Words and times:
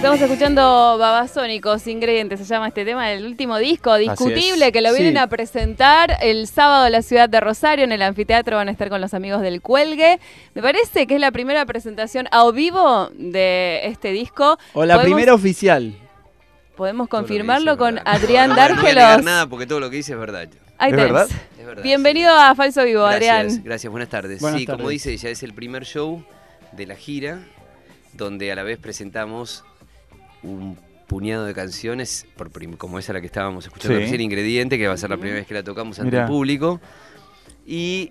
Estamos 0.00 0.20
escuchando 0.22 0.96
Babasónicos, 0.98 1.86
Ingredientes, 1.86 2.38
se 2.40 2.46
llama 2.46 2.68
este 2.68 2.86
tema 2.86 3.06
del 3.08 3.26
último 3.26 3.58
disco, 3.58 3.96
discutible, 3.96 4.72
que 4.72 4.80
lo 4.80 4.94
vienen 4.94 5.12
Sí. 5.12 5.18
a 5.18 5.26
presentar 5.26 6.16
el 6.22 6.46
sábado 6.46 6.86
en 6.86 6.92
la 6.92 7.02
ciudad 7.02 7.28
de 7.28 7.38
Rosario, 7.38 7.84
en 7.84 7.92
el 7.92 8.00
anfiteatro 8.00 8.56
van 8.56 8.68
a 8.68 8.70
estar 8.72 8.88
con 8.88 9.02
los 9.02 9.12
amigos 9.12 9.42
del 9.42 9.60
Cuelgue. 9.60 10.18
Me 10.54 10.62
parece 10.62 11.06
que 11.06 11.16
es 11.16 11.20
la 11.20 11.30
primera 11.32 11.66
presentación 11.66 12.28
a 12.32 12.50
vivo 12.50 13.10
de 13.14 13.82
este 13.84 14.10
disco. 14.12 14.58
O 14.72 14.86
la 14.86 14.94
Podemos- 14.94 15.04
primera 15.14 15.34
oficial. 15.34 15.94
Podemos 16.76 17.06
confirmarlo 17.08 17.76
con. 17.76 18.00
Adrián 18.06 18.48
No, 18.50 18.56
no 18.56 18.62
voy 18.62 18.70
a 18.70 18.74
negar 18.76 18.94
Dárgelos. 18.94 19.24
nada 19.24 19.46
porque 19.48 19.66
todo 19.66 19.80
lo 19.80 19.90
que 19.90 19.96
dice 19.96 20.12
es 20.14 20.18
verdad. 20.18 20.48
Ahí 20.78 20.92
¿Es 20.92 20.96
verdad? 20.96 21.28
Es 21.58 21.66
verdad. 21.66 21.82
Bienvenido 21.82 22.32
a 22.34 22.54
Falso 22.54 22.82
Vivo, 22.84 23.02
Gracias, 23.04 23.36
Adrián. 23.36 23.62
gracias, 23.64 23.90
buenas 23.90 24.08
tardes. 24.08 24.40
Buenas 24.40 24.60
sí, 24.60 24.66
como 24.66 24.88
dice, 24.88 25.14
ya 25.18 25.28
es 25.28 25.42
el 25.42 25.52
primer 25.52 25.84
show 25.84 26.24
de 26.72 26.86
la 26.86 26.94
gira, 26.96 27.40
donde 28.14 28.50
a 28.50 28.54
la 28.54 28.62
vez 28.62 28.78
presentamos 28.78 29.62
un 30.42 30.76
puñado 31.06 31.44
de 31.44 31.54
canciones, 31.54 32.26
por 32.36 32.50
prim- 32.50 32.74
como 32.76 32.98
esa 32.98 33.12
la 33.12 33.20
que 33.20 33.26
estábamos 33.26 33.66
escuchando 33.66 33.96
Sí. 33.98 34.02
recién, 34.04 34.20
Ingrediente, 34.20 34.78
que 34.78 34.86
va 34.86 34.94
a 34.94 34.96
ser 34.96 35.10
la 35.10 35.16
primera 35.16 35.38
vez 35.38 35.46
que 35.46 35.54
la 35.54 35.62
tocamos 35.64 35.98
ante 35.98 36.10
Mirá. 36.12 36.22
el 36.22 36.28
público. 36.28 36.80
Y 37.66 38.10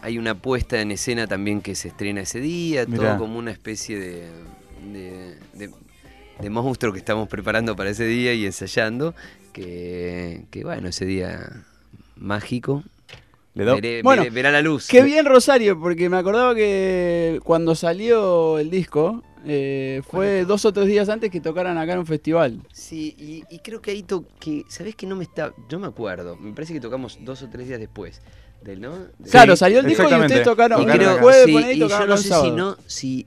hay 0.00 0.18
una 0.18 0.34
puesta 0.34 0.80
en 0.80 0.90
escena 0.90 1.26
también 1.28 1.60
que 1.60 1.74
se 1.76 1.88
estrena 1.88 2.22
ese 2.22 2.40
día, 2.40 2.84
Mirá. 2.86 3.10
todo 3.10 3.18
como 3.20 3.38
una 3.38 3.52
especie 3.52 3.98
de, 3.98 4.28
de, 4.92 5.36
de- 5.54 5.70
de 6.40 6.50
monstruo 6.50 6.92
que 6.92 6.98
estamos 6.98 7.28
preparando 7.28 7.76
para 7.76 7.90
ese 7.90 8.04
día 8.04 8.34
y 8.34 8.46
ensayando, 8.46 9.14
que, 9.52 10.44
que 10.50 10.64
bueno, 10.64 10.88
ese 10.88 11.04
día 11.04 11.62
mágico. 12.16 12.82
Le 13.54 13.64
do- 13.64 13.76
Veré- 13.76 14.02
Bueno, 14.02 14.22
veré- 14.22 14.32
verá 14.34 14.50
la 14.50 14.62
luz. 14.62 14.88
Qué 14.88 15.02
bien 15.02 15.24
Rosario, 15.26 15.78
porque 15.78 16.08
me 16.08 16.16
acordaba 16.16 16.54
que 16.54 17.38
cuando 17.44 17.74
salió 17.76 18.58
el 18.58 18.70
disco, 18.70 19.22
eh, 19.44 20.02
fue 20.08 20.44
dos 20.44 20.64
o 20.64 20.72
tres 20.72 20.86
días 20.86 21.08
antes 21.08 21.30
que 21.30 21.40
tocaran 21.40 21.76
acá 21.78 21.92
en 21.94 22.00
un 22.00 22.06
festival. 22.06 22.60
Sí, 22.72 23.14
y, 23.18 23.44
y 23.54 23.58
creo 23.60 23.80
que 23.82 23.90
ahí 23.90 24.02
toqué. 24.02 24.64
¿Sabés 24.68 24.94
que 24.96 25.06
no 25.06 25.16
me 25.16 25.24
está.? 25.24 25.52
Yo 25.68 25.78
me 25.78 25.86
acuerdo. 25.86 26.36
Me 26.36 26.52
parece 26.52 26.72
que 26.72 26.80
tocamos 26.80 27.18
dos 27.22 27.42
o 27.42 27.48
tres 27.48 27.66
días 27.68 27.80
después. 27.80 28.20
Del, 28.62 28.80
¿no? 28.80 28.96
De- 29.18 29.30
claro, 29.30 29.56
salió 29.56 29.80
el 29.80 29.86
disco 29.86 30.04
y 30.08 30.14
ustedes 30.14 30.44
tocaron 30.44 30.80
Y 30.82 30.86
creo, 30.86 31.18
jueves 31.18 31.44
sí, 31.46 31.72
y 31.72 31.78
yo 31.80 32.06
no 32.06 32.16
sé 32.16 32.32
si 32.40 32.50
no. 32.52 32.76
Si, 32.86 33.26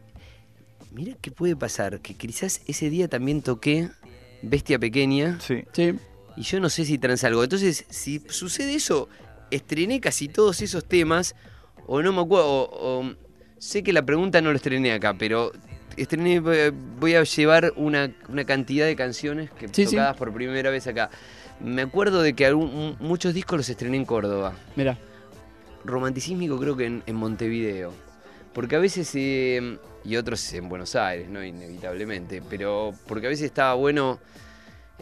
mira 0.93 1.15
qué 1.21 1.31
puede 1.31 1.55
pasar. 1.55 1.99
Que 1.99 2.13
quizás 2.13 2.61
ese 2.67 2.89
día 2.89 3.07
también 3.09 3.41
toqué 3.41 3.89
Bestia 4.41 4.79
Pequeña. 4.79 5.37
Sí. 5.41 5.63
Sí. 5.73 5.93
Y 6.37 6.41
yo 6.43 6.59
no 6.59 6.69
sé 6.69 6.85
si 6.85 6.97
transalgo. 6.97 7.43
Entonces, 7.43 7.85
si 7.89 8.21
sucede 8.29 8.75
eso, 8.75 9.09
estrené 9.51 9.99
casi 9.99 10.27
todos 10.29 10.61
esos 10.61 10.85
temas. 10.85 11.35
O 11.87 12.01
no 12.01 12.13
me 12.13 12.21
acuerdo. 12.21 12.47
o- 12.47 13.01
o- 13.01 13.13
sé 13.57 13.83
que 13.83 13.91
la 13.93 14.05
pregunta 14.05 14.41
no 14.41 14.51
lo 14.51 14.55
estrené 14.55 14.93
acá, 14.93 15.15
pero 15.17 15.51
estrené. 15.97 16.39
Voy 16.39 17.15
a 17.15 17.23
llevar 17.23 17.73
una, 17.75 18.11
una 18.29 18.45
cantidad 18.45 18.85
de 18.85 18.95
canciones 18.95 19.49
que 19.51 19.67
Sí, 19.69 19.85
sí. 19.85 19.91
tocadas 19.95 20.17
por 20.17 20.33
primera 20.33 20.69
vez 20.69 20.87
acá. 20.87 21.09
Me 21.59 21.81
acuerdo 21.83 22.21
de 22.21 22.33
que 22.33 22.45
algún- 22.45 22.95
muchos 22.99 23.33
discos 23.33 23.57
los 23.57 23.69
estrené 23.69 23.97
en 23.97 24.05
Córdoba. 24.05 24.53
Mira. 24.75 24.97
Romanticismo 25.83 26.59
creo 26.59 26.75
que 26.75 26.85
en, 26.85 27.03
en 27.05 27.15
Montevideo. 27.15 27.93
Porque 28.53 28.75
a 28.75 28.79
veces, 28.79 29.09
eh, 29.15 29.77
y 30.03 30.15
otros 30.15 30.51
en 30.53 30.69
Buenos 30.69 30.95
Aires, 30.95 31.29
¿no? 31.29 31.43
Inevitablemente. 31.43 32.41
Pero 32.49 32.93
porque 33.07 33.27
a 33.27 33.29
veces 33.29 33.45
estaba 33.45 33.73
bueno 33.75 34.19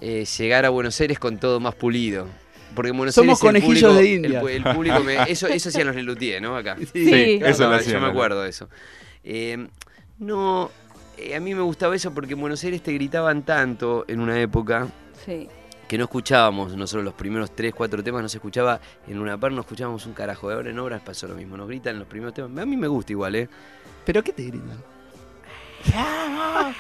eh, 0.02 0.26
llegar 0.38 0.66
a 0.66 0.70
Buenos 0.70 1.00
Aires 1.00 1.20
con 1.20 1.38
todo 1.38 1.60
más 1.60 1.76
pulido. 1.76 2.28
Porque 2.76 2.90
en 2.90 2.98
Buenos 2.98 3.14
Somos 3.16 3.42
Aires 3.44 3.64
el 3.64 3.68
conejillos 3.70 3.94
público- 3.94 4.04
de 4.04 4.14
India. 4.16 4.42
El, 4.70 4.76
público 4.76 5.00
me- 5.04 5.24
eso, 5.32 5.48
eso 5.48 5.70
hacían 5.70 5.88
los 5.88 5.96
Lelutier, 5.96 6.42
¿no? 6.42 6.58
Acá. 6.58 6.76
Sí. 6.92 7.40
eso 7.44 7.60
Yo 7.60 7.64
lo 7.66 7.70
me- 7.70 7.76
hacían, 7.78 7.94
Yo 7.96 8.02
me 8.02 8.08
acuerdo 8.08 8.42
de 8.42 8.50
eso. 8.50 8.68
Eh, 9.24 9.68
no, 10.20 10.72
eh, 11.18 11.36
a 11.36 11.40
mí 11.40 11.54
me 11.56 11.62
gustaba 11.62 11.96
eso 11.96 12.12
porque 12.14 12.34
en 12.34 12.42
Buenos 12.42 12.64
Aires 12.64 12.82
te 12.82 12.92
gritaban 12.94 13.44
tanto 13.44 14.06
en 14.08 14.20
una 14.20 14.40
época 14.40 14.88
Sí. 15.26 15.48
que 15.88 15.98
no 15.98 16.06
escuchábamos 16.06 16.76
nosotros 16.76 17.04
los 17.06 17.14
primeros 17.14 17.56
tres, 17.56 17.74
cuatro 17.74 18.04
temas, 18.04 18.22
no 18.22 18.30
se 18.30 18.38
escuchaba 18.38 18.80
en 19.08 19.20
una 19.20 19.38
par, 19.38 19.52
no 19.52 19.62
escuchábamos 19.62 20.06
un 20.06 20.14
carajo. 20.14 20.50
Ahora 20.50 20.70
en 20.70 20.80
obras 20.80 21.02
pasó 21.02 21.28
lo 21.28 21.36
mismo, 21.36 21.56
nos 21.58 21.68
gritan 21.68 21.94
en 21.94 22.00
los 22.00 22.08
primeros 22.08 22.34
temas. 22.34 22.58
A 22.62 22.66
mí 22.66 22.78
me 22.78 22.88
gusta 22.88 23.12
igual, 23.14 23.36
¿eh? 23.36 23.50
¿Pero 24.06 24.24
qué 24.24 24.34
te 24.34 24.44
gritan? 24.44 24.84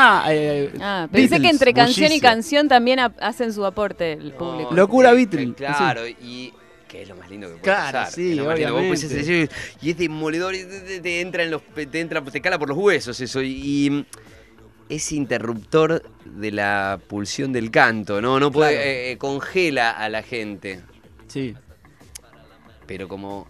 Ah, 0.00 0.26
eh, 0.30 0.72
Ah, 0.80 1.08
pensé 1.10 1.28
que 1.36 1.40
Beatles, 1.40 1.52
entre 1.52 1.74
canción 1.74 2.12
y 2.12 2.20
canción 2.20 2.68
también 2.68 3.00
hacen 3.00 3.52
su 3.52 3.64
aporte 3.64 4.12
el 4.12 4.32
público. 4.32 4.72
Locura 4.72 5.10
eh, 5.10 5.14
Beatle, 5.14 5.54
Claro, 5.54 6.06
y 6.06 6.52
que 6.88 7.02
es 7.02 7.08
lo 7.08 7.16
más 7.16 7.28
lindo 7.30 7.46
que 7.46 7.52
puede 7.52 7.62
Claro, 7.62 7.98
pasar. 7.98 8.12
sí, 8.14 8.40
obviamente. 8.40 9.48
y 9.82 9.90
es 9.90 9.98
demoledor, 9.98 10.54
y 10.54 10.64
te, 11.00 11.20
entra 11.20 11.42
en 11.44 11.50
los, 11.50 11.62
te 11.74 12.00
entra, 12.00 12.22
te 12.24 12.40
cala 12.40 12.58
por 12.58 12.68
los 12.70 12.78
huesos 12.78 13.20
eso. 13.20 13.42
Y, 13.42 13.48
y 13.52 14.06
es 14.88 15.12
interruptor 15.12 16.02
de 16.24 16.50
la 16.50 16.98
pulsión 17.06 17.52
del 17.52 17.70
canto, 17.70 18.20
¿no? 18.22 18.40
No 18.40 18.50
puede, 18.50 18.72
Claro. 18.72 18.88
eh, 18.88 19.10
eh, 19.12 19.18
congela 19.18 19.90
a 19.90 20.08
la 20.08 20.22
gente. 20.22 20.80
sí. 21.28 21.54
Pero 22.86 23.06
como. 23.06 23.46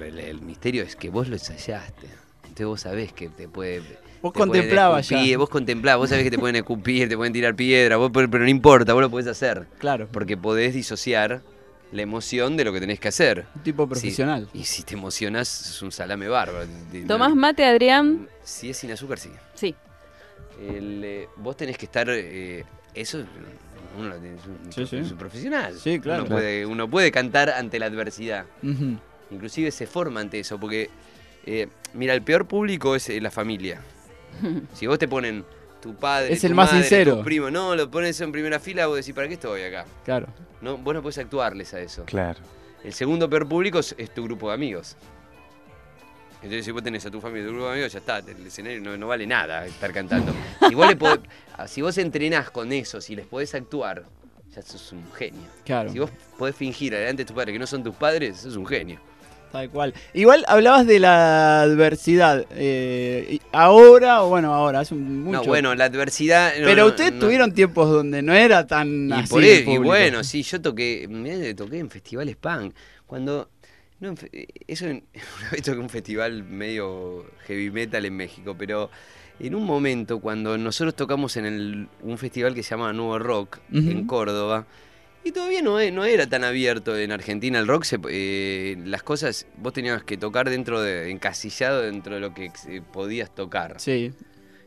El, 0.00 0.18
el 0.20 0.40
misterio 0.42 0.84
es 0.84 0.94
que 0.94 1.10
vos 1.10 1.26
lo 1.28 1.34
ensayaste. 1.34 2.06
Entonces 2.44 2.66
vos 2.66 2.80
sabés 2.82 3.12
que 3.12 3.28
te 3.28 3.48
puede. 3.48 3.82
Vos 4.22 4.32
contemplabas 4.32 5.08
ya. 5.08 5.38
Vos 5.38 5.48
contemplabas, 5.48 5.98
vos 6.00 6.08
sabés 6.10 6.24
que 6.24 6.30
te 6.30 6.38
pueden 6.38 6.56
escupir, 6.56 7.08
te 7.08 7.16
pueden 7.16 7.32
tirar 7.32 7.54
piedra, 7.54 7.96
vos, 7.96 8.10
pero, 8.12 8.30
pero 8.30 8.44
no 8.44 8.50
importa, 8.50 8.92
vos 8.92 9.02
lo 9.02 9.10
podés 9.10 9.26
hacer. 9.28 9.66
Claro. 9.78 10.08
Porque 10.10 10.36
podés 10.36 10.74
disociar 10.74 11.42
la 11.92 12.02
emoción 12.02 12.56
de 12.56 12.64
lo 12.64 12.72
que 12.72 12.80
tenés 12.80 12.98
que 12.98 13.08
hacer. 13.08 13.46
Un 13.54 13.62
tipo 13.62 13.84
Sí, 13.84 13.88
profesional. 13.90 14.48
Y 14.52 14.64
si 14.64 14.82
te 14.82 14.94
emocionás, 14.94 15.68
es 15.70 15.82
un 15.82 15.92
salame 15.92 16.28
bárbaro. 16.28 16.66
¿Tomás 17.06 17.34
mate, 17.34 17.64
Adrián? 17.64 18.28
Si 18.42 18.70
es 18.70 18.76
sin 18.78 18.90
azúcar, 18.90 19.18
sí. 19.18 19.30
Sí. 19.54 19.74
El, 20.60 21.02
eh, 21.04 21.28
vos 21.36 21.56
tenés 21.56 21.76
que 21.78 21.84
estar. 21.86 22.08
eh, 22.10 22.64
eso. 22.94 23.22
Uno 23.98 24.08
lo 24.08 24.16
tiene- 24.18 24.36
es 24.36 24.46
un, 24.46 24.72
Sí, 24.72 24.86
sí. 24.86 24.96
es 24.96 25.10
un 25.12 25.18
profesional. 25.18 25.78
Sí, 25.78 26.00
claro. 26.00 26.24
Uno 26.24 26.34
puede, 26.34 26.66
uno 26.66 26.88
puede 26.90 27.10
cantar 27.12 27.50
ante 27.50 27.78
la 27.78 27.86
adversidad. 27.86 28.46
Ujú. 28.62 28.96
Inclusive 29.30 29.70
se 29.70 29.86
forma 29.86 30.20
ante 30.20 30.40
eso, 30.40 30.58
porque, 30.58 30.90
eh, 31.46 31.68
mira, 31.94 32.14
el 32.14 32.22
peor 32.22 32.46
público 32.46 32.94
es 32.96 33.08
eh, 33.08 33.20
la 33.20 33.30
familia. 33.30 33.80
Si 34.74 34.86
vos 34.86 34.98
te 34.98 35.08
ponen 35.08 35.44
tu 35.80 35.94
padre, 35.94 36.32
Es 36.32 36.40
tu 36.40 36.46
el 36.48 36.54
más 36.54 36.70
madre, 36.72 36.82
sincero. 36.82 37.16
tu 37.18 37.24
primo, 37.24 37.50
no, 37.50 37.74
lo 37.76 37.90
pones 37.90 38.20
en 38.20 38.32
primera 38.32 38.58
fila, 38.58 38.86
vos 38.86 38.96
decís, 38.96 39.14
¿para 39.14 39.28
qué 39.28 39.34
estoy 39.34 39.62
acá? 39.62 39.84
Claro. 40.04 40.26
No, 40.60 40.76
vos 40.78 40.94
no 40.94 41.02
podés 41.02 41.18
actuarles 41.18 41.72
a 41.74 41.80
eso. 41.80 42.04
Claro. 42.04 42.40
El 42.82 42.92
segundo 42.92 43.28
peor 43.28 43.48
público 43.48 43.78
es, 43.78 43.94
es 43.98 44.12
tu 44.12 44.24
grupo 44.24 44.48
de 44.48 44.54
amigos. 44.54 44.96
Entonces, 46.36 46.64
si 46.64 46.70
vos 46.70 46.82
tenés 46.82 47.04
a 47.06 47.10
tu 47.10 47.20
familia, 47.20 47.46
tu 47.46 47.52
grupo 47.52 47.66
de 47.66 47.72
amigos, 47.72 47.92
ya 47.92 47.98
está, 47.98 48.18
el 48.18 48.46
escenario 48.46 48.80
no, 48.80 48.96
no 48.96 49.08
vale 49.08 49.26
nada 49.26 49.66
estar 49.66 49.92
cantando. 49.92 50.32
Si 50.68 50.74
vos, 50.74 50.86
le 50.86 50.96
podés- 50.96 51.20
si 51.66 51.82
vos 51.82 51.96
entrenás 51.98 52.50
con 52.50 52.72
eso, 52.72 53.00
si 53.00 53.16
les 53.16 53.26
podés 53.26 53.54
actuar, 53.54 54.04
ya 54.54 54.62
sos 54.62 54.92
un 54.92 55.04
genio. 55.12 55.42
Claro. 55.64 55.90
Si 55.90 55.98
vos 55.98 56.10
podés 56.38 56.54
fingir 56.54 56.94
adelante 56.94 57.22
de 57.22 57.26
tus 57.26 57.34
padres 57.34 57.52
que 57.52 57.58
no 57.58 57.66
son 57.66 57.82
tus 57.82 57.94
padres, 57.96 58.36
sos 58.38 58.56
un 58.56 58.66
genio. 58.66 59.00
Tal 59.52 59.70
cual. 59.70 59.94
Igual 60.12 60.44
hablabas 60.48 60.86
de 60.86 60.98
la 60.98 61.62
adversidad. 61.62 62.44
eh, 62.50 63.38
ahora, 63.52 64.22
o 64.22 64.28
bueno, 64.28 64.52
ahora, 64.52 64.80
hace 64.80 64.94
mucho. 64.94 65.38
No, 65.40 65.44
bueno, 65.44 65.74
la 65.74 65.84
adversidad. 65.86 66.52
no, 66.58 66.66
Pero 66.66 66.82
no, 66.82 66.88
ustedes 66.88 67.12
no. 67.14 67.20
tuvieron 67.20 67.52
tiempos 67.52 67.88
donde 67.90 68.20
no 68.22 68.34
era 68.34 68.66
tan 68.66 69.08
Y, 69.08 69.12
así. 69.12 69.28
por 69.30 69.42
el 69.44 69.50
eso- 69.50 69.70
y 69.70 69.78
bueno, 69.78 70.24
sí, 70.24 70.42
yo 70.42 70.60
toqué, 70.60 71.06
mirá 71.08 71.54
toqué 71.54 71.78
en 71.78 71.88
festivales 71.90 72.36
punk. 72.36 72.74
Cuando. 73.06 73.48
eso 74.66 74.86
en- 74.86 75.04
una 75.40 75.50
vez 75.52 75.62
toqué 75.62 75.78
un 75.78 75.88
festival 75.88 76.42
medio 76.44 77.24
heavy 77.46 77.70
metal 77.70 78.04
en 78.04 78.14
México, 78.16 78.54
pero 78.58 78.90
en 79.40 79.54
un 79.54 79.64
momento 79.64 80.18
cuando 80.20 80.58
nosotros 80.58 80.94
tocamos 80.96 81.36
en 81.38 81.46
el- 81.46 81.88
un 82.02 82.18
festival 82.18 82.54
que 82.54 82.62
se 82.62 82.70
llama 82.70 82.92
Nuevo 82.92 83.18
Rock 83.18 83.58
en 83.72 84.06
Córdoba, 84.06 84.66
y 85.26 85.32
todavía 85.32 85.60
no, 85.62 85.80
e- 85.80 85.90
no 85.90 86.04
era 86.04 86.26
tan 86.28 86.44
abierto 86.44 86.96
en 86.96 87.10
Argentina 87.12 87.58
el 87.58 87.66
rock, 87.66 87.84
se- 87.84 87.98
eh, 88.08 88.76
las 88.84 89.02
cosas, 89.02 89.46
vos 89.56 89.72
tenías 89.72 90.02
que 90.04 90.16
tocar 90.16 90.48
dentro 90.48 90.80
de, 90.80 91.10
encasillado 91.10 91.82
dentro 91.82 92.14
de 92.14 92.20
lo 92.20 92.32
que 92.32 92.50
eh, 92.68 92.80
podías 92.92 93.34
tocar. 93.34 93.74
Sí. 93.80 94.12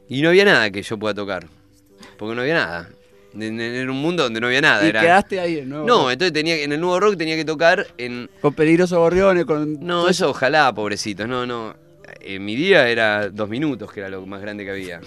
Y 0.07 0.21
no 0.21 0.29
había 0.29 0.45
nada 0.45 0.69
que 0.71 0.81
yo 0.81 0.97
pueda 0.97 1.13
tocar, 1.13 1.47
porque 2.17 2.35
no 2.35 2.41
había 2.41 2.55
nada. 2.55 2.89
En- 3.33 3.43
en- 3.43 3.61
Era 3.61 3.91
un 3.91 4.01
mundo 4.01 4.23
donde 4.23 4.41
no 4.41 4.47
había 4.47 4.61
nada. 4.61 4.83
y 4.85 4.89
era- 4.89 5.01
quedaste 5.01 5.39
ahí, 5.39 5.63
¿no? 5.65 5.85
no, 5.85 6.11
entonces 6.11 6.33
tenía 6.33 6.55
en 6.57 6.71
el 6.71 6.79
nuevo 6.81 6.99
rock 6.99 7.15
tenía 7.17 7.35
que 7.35 7.45
tocar 7.45 7.87
en. 7.97 8.29
Con 8.41 8.53
peligrosos 8.53 8.97
gorriones, 8.97 9.45
con. 9.45 9.79
No, 9.85 10.09
eso 10.09 10.29
ojalá, 10.31 10.73
pobrecitos. 10.73 11.27
No, 11.27 11.45
no. 11.45 11.75
En 12.21 12.43
mi 12.43 12.55
día 12.55 12.89
era 12.89 13.29
dos 13.29 13.47
minutos, 13.47 13.91
que 13.93 13.99
era 13.99 14.09
lo 14.09 14.25
más 14.25 14.41
grande 14.41 14.65
que 14.65 14.71
había. 14.71 14.99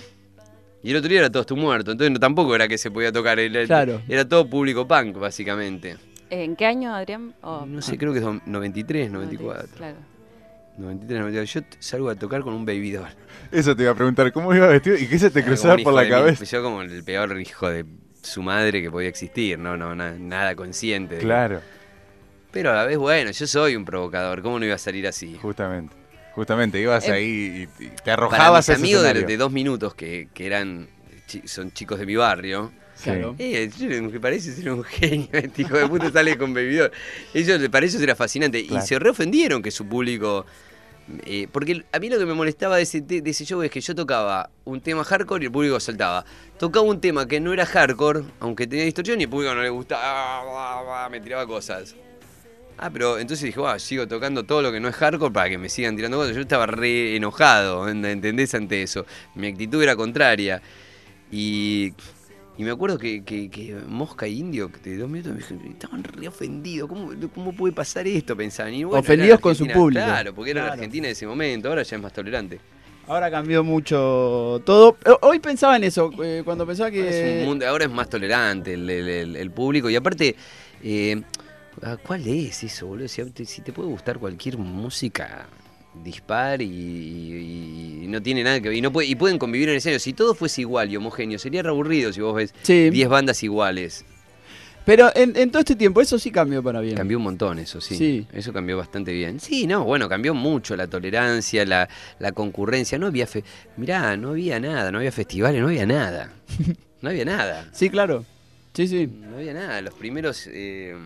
Y 0.82 0.90
el 0.90 0.96
otro 0.96 1.08
día 1.08 1.20
era 1.20 1.30
todo 1.30 1.44
tu 1.44 1.56
muerto. 1.56 1.92
Entonces 1.92 2.12
no, 2.12 2.18
tampoco 2.18 2.54
era 2.54 2.66
que 2.68 2.76
se 2.78 2.90
podía 2.90 3.12
tocar. 3.12 3.38
Era, 3.38 3.64
Claro. 3.66 4.02
era 4.08 4.28
todo 4.28 4.48
público 4.48 4.86
punk, 4.88 5.16
básicamente. 5.18 5.96
¿En 6.30 6.56
qué 6.56 6.66
año, 6.66 6.94
Adrián? 6.94 7.34
Oh, 7.42 7.64
No 7.66 7.82
sé, 7.82 7.98
creo 7.98 8.12
que 8.12 8.18
es 8.20 8.24
93, 8.46 9.10
94. 9.10 9.68
Claro. 9.76 9.96
93, 10.78 11.20
94. 11.20 11.60
Yo 11.60 11.66
salgo 11.78 12.08
a 12.10 12.14
tocar 12.14 12.40
con 12.42 12.54
un 12.54 12.64
baby 12.64 12.90
doll. 12.92 13.06
Eso 13.50 13.76
te 13.76 13.82
iba 13.82 13.92
a 13.92 13.94
preguntar, 13.94 14.32
¿cómo 14.32 14.54
iba 14.54 14.66
vestido 14.66 14.96
y 14.96 15.06
qué 15.06 15.18
se 15.18 15.30
te 15.30 15.44
cruzaba 15.44 15.76
por 15.78 15.92
la 15.92 16.08
cabeza? 16.08 16.44
Yo 16.44 16.62
como 16.62 16.82
el 16.82 17.04
peor 17.04 17.38
hijo 17.40 17.68
de 17.68 17.84
su 18.22 18.42
madre 18.42 18.80
que 18.80 18.90
podía 18.90 19.08
existir, 19.08 19.58
no, 19.58 19.76
no, 19.76 19.94
na- 19.94 20.16
nada 20.18 20.54
consciente. 20.56 21.16
de- 21.16 21.20
Claro, 21.20 21.60
Pero 22.50 22.70
a 22.70 22.74
la 22.74 22.84
vez, 22.84 22.96
bueno, 22.98 23.30
yo 23.30 23.46
soy 23.46 23.76
un 23.76 23.84
provocador, 23.84 24.42
¿cómo 24.42 24.58
no 24.58 24.64
iba 24.64 24.74
a 24.74 24.78
salir 24.78 25.06
así? 25.06 25.38
justamente. 25.40 25.94
Justamente, 26.34 26.80
ibas 26.80 27.06
Eh, 27.08 27.12
ahí 27.12 27.68
y, 27.78 27.84
y 27.84 27.88
te 28.02 28.10
arrojabas 28.10 28.68
mis 28.68 28.68
a 28.70 28.72
ese 28.72 28.82
amigos 28.82 29.02
de, 29.02 29.24
de 29.26 29.36
dos 29.36 29.52
minutos, 29.52 29.94
que, 29.94 30.28
que 30.32 30.46
eran 30.46 30.88
chi- 31.26 31.46
son 31.46 31.72
chicos 31.72 31.98
de 31.98 32.06
mi 32.06 32.16
barrio. 32.16 32.72
Claro. 33.02 33.34
Eh, 33.38 33.68
me 33.80 34.20
parece 34.20 34.52
ser 34.52 34.70
un 34.72 34.84
genio, 34.84 35.28
este 35.32 35.62
hijo 35.62 35.76
de 35.76 35.88
puta 35.88 36.10
sale 36.10 36.38
con 36.38 36.54
bebidor. 36.54 36.92
Ellos, 37.34 37.68
para 37.68 37.84
ellos 37.84 38.00
era 38.00 38.14
fascinante. 38.14 38.64
Claro. 38.64 38.82
Y 38.84 38.86
se 38.86 38.98
reofendieron 38.98 39.60
que 39.60 39.70
su 39.70 39.86
público. 39.86 40.46
eh, 41.26 41.48
porque 41.50 41.84
a 41.92 41.98
mí 41.98 42.08
lo 42.08 42.18
que 42.18 42.26
me 42.26 42.32
molestaba 42.34 42.76
de 42.76 42.82
ese, 42.82 43.00
de 43.00 43.28
ese 43.28 43.44
show 43.44 43.60
es 43.62 43.70
que 43.72 43.80
yo 43.80 43.94
tocaba 43.94 44.50
un 44.64 44.80
tema 44.80 45.02
hardcore 45.04 45.42
y 45.42 45.46
el 45.46 45.52
público 45.52 45.80
saltaba. 45.80 46.24
Tocaba 46.58 46.86
un 46.86 47.00
tema 47.00 47.26
que 47.26 47.40
no 47.40 47.52
era 47.52 47.66
hardcore, 47.66 48.22
aunque 48.38 48.66
tenía 48.68 48.84
distorsión 48.84 49.20
y 49.20 49.24
el 49.24 49.28
público 49.30 49.52
no 49.54 49.62
le 49.62 49.68
gustaba, 49.70 51.08
me 51.10 51.20
tiraba 51.20 51.44
cosas. 51.46 51.96
Ah, 52.78 52.90
pero 52.90 53.18
entonces 53.18 53.44
dije, 53.44 53.60
"Buah, 53.60 53.78
sigo 53.78 54.08
tocando 54.08 54.44
todo 54.44 54.60
lo 54.62 54.72
que 54.72 54.80
no 54.80 54.88
es 54.88 54.94
hardcore 54.96 55.32
para 55.32 55.48
que 55.48 55.58
me 55.58 55.68
sigan 55.68 55.94
tirando 55.96 56.16
cosas. 56.16 56.34
Yo 56.34 56.40
estaba 56.42 56.66
re 56.66 57.14
enojado, 57.16 57.88
¿ent- 57.88 58.06
¿entendés? 58.06 58.54
Ante 58.54 58.82
eso. 58.82 59.06
Mi 59.34 59.46
actitud 59.48 59.82
era 59.82 59.94
contraria. 59.94 60.60
Y, 61.30 61.92
y 62.58 62.64
me 62.64 62.70
acuerdo 62.70 62.98
que, 62.98 63.22
que- 63.24 63.48
que 63.48 63.74
Mosca 63.86 64.26
y 64.26 64.38
Indio, 64.40 64.70
de 64.82 64.96
dos 64.96 65.08
minutos, 65.08 65.32
me 65.32 65.38
dijeron, 65.38 65.66
estaban 65.66 66.04
re 66.04 66.28
ofendidos. 66.28 66.88
¿Cómo, 66.88 67.12
¿Cómo 67.34 67.52
puede 67.54 67.72
pasar 67.72 68.06
esto? 68.06 68.36
Pensaban. 68.36 68.74
Y 68.74 68.84
bueno, 68.84 69.00
Ofendidos 69.00 69.40
con 69.40 69.54
su 69.54 69.66
público. 69.68 70.04
Claro, 70.04 70.34
porque 70.34 70.50
era 70.50 70.66
la. 70.66 70.72
Argentina 70.72 71.06
de 71.06 71.12
ese 71.12 71.26
momento. 71.26 71.68
Ahora 71.68 71.82
ya 71.82 71.96
es 71.96 72.02
más 72.02 72.12
tolerante. 72.12 72.60
Ahora 73.06 73.30
cambió 73.30 73.64
mucho 73.64 74.62
todo. 74.64 74.96
Hoy 75.22 75.38
pensaba 75.40 75.76
en 75.76 75.84
eso, 75.84 76.10
eh, 76.22 76.42
cuando 76.44 76.66
pensaba 76.66 76.88
Ahora 76.88 77.00
es, 77.00 77.16
un 77.32 77.38
que... 77.40 77.44
mundo- 77.46 77.66
ahora 77.66 77.84
es 77.84 77.90
más 77.90 78.08
tolerante 78.08 78.74
el, 78.74 78.88
el- 78.88 79.08
el- 79.08 79.36
el 79.36 79.50
público. 79.50 79.90
Y 79.90 79.96
aparte, 79.96 80.36
eh, 80.84 81.20
ah, 81.38 81.41
¿cuál 82.04 82.26
es 82.26 82.62
eso, 82.64 82.86
boludo? 82.86 83.08
Si, 83.08 83.22
te- 83.62 83.72
puede 83.72 83.88
gustar 83.88 84.18
cualquier 84.18 84.58
música, 84.58 85.46
dispar 86.04 86.62
y, 86.62 86.66
y- 86.66 88.00
y 88.04 88.06
no 88.08 88.22
tiene 88.22 88.42
nada 88.44 88.60
que 88.60 88.68
ver. 88.68 88.78
Y, 88.78 88.80
no 88.80 88.92
puede- 88.92 89.08
y 89.08 89.14
pueden 89.14 89.38
convivir 89.38 89.68
en 89.68 89.72
el 89.72 89.78
escenario. 89.78 89.98
Si 90.00 90.12
todo 90.12 90.34
fuese 90.34 90.60
igual 90.62 90.90
y 90.90 90.96
homogéneo, 90.96 91.38
sería 91.38 91.62
re 91.62 91.68
aburrido 91.70 92.12
si 92.12 92.20
vos 92.20 92.34
ves 92.34 92.54
Sí, 92.62 92.90
10 92.90 93.08
bandas 93.08 93.42
iguales. 93.42 94.04
pero 94.84 95.10
en, 95.14 95.36
en 95.36 95.50
todo 95.50 95.60
este 95.60 95.76
tiempo 95.76 96.00
eso 96.00 96.18
sí 96.18 96.30
cambió 96.30 96.62
para 96.62 96.80
bien. 96.80 96.96
Cambió 96.96 97.18
un 97.18 97.24
montón 97.24 97.58
eso, 97.58 97.80
sí. 97.80 97.96
Sí. 97.96 98.26
Eso 98.32 98.52
cambió 98.52 98.76
bastante 98.76 99.12
bien. 99.12 99.38
Sí, 99.40 99.66
no, 99.66 99.84
bueno, 99.84 100.08
cambió 100.08 100.34
mucho 100.34 100.74
la 100.76 100.86
tolerancia, 100.88 101.64
la, 101.64 101.88
la 102.18 102.32
concurrencia. 102.32 102.98
No 102.98 103.06
había 103.06 103.26
fe... 103.26 103.44
Mirá, 103.76 104.16
no 104.16 104.30
había 104.30 104.58
nada, 104.60 104.90
no 104.90 104.98
había 104.98 105.12
festivales, 105.12 105.60
no 105.60 105.68
había 105.68 105.86
nada. 105.86 106.32
No 107.02 107.08
había 107.10 107.24
nada. 107.24 107.68
Sí, 107.72 107.90
claro. 107.90 108.24
Sí, 108.74 108.86
sí. 108.86 109.08
No 109.08 109.38
había 109.38 109.52
nada. 109.54 109.80
Los 109.82 109.92
primeros. 109.94 110.46
eh, 110.48 110.96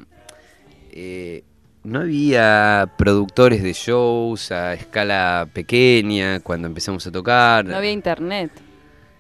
eh, 0.99 1.45
no 1.85 2.01
había 2.01 2.91
productores 2.97 3.63
de 3.63 3.73
shows 3.75 4.51
a 4.51 4.73
escala 4.75 5.47
pequeña 5.53 6.41
cuando 6.41 6.67
empezamos 6.69 7.07
a 7.07 7.13
tocar. 7.13 7.65
No 7.67 7.77
había 7.77 7.93
internet. 7.93 8.51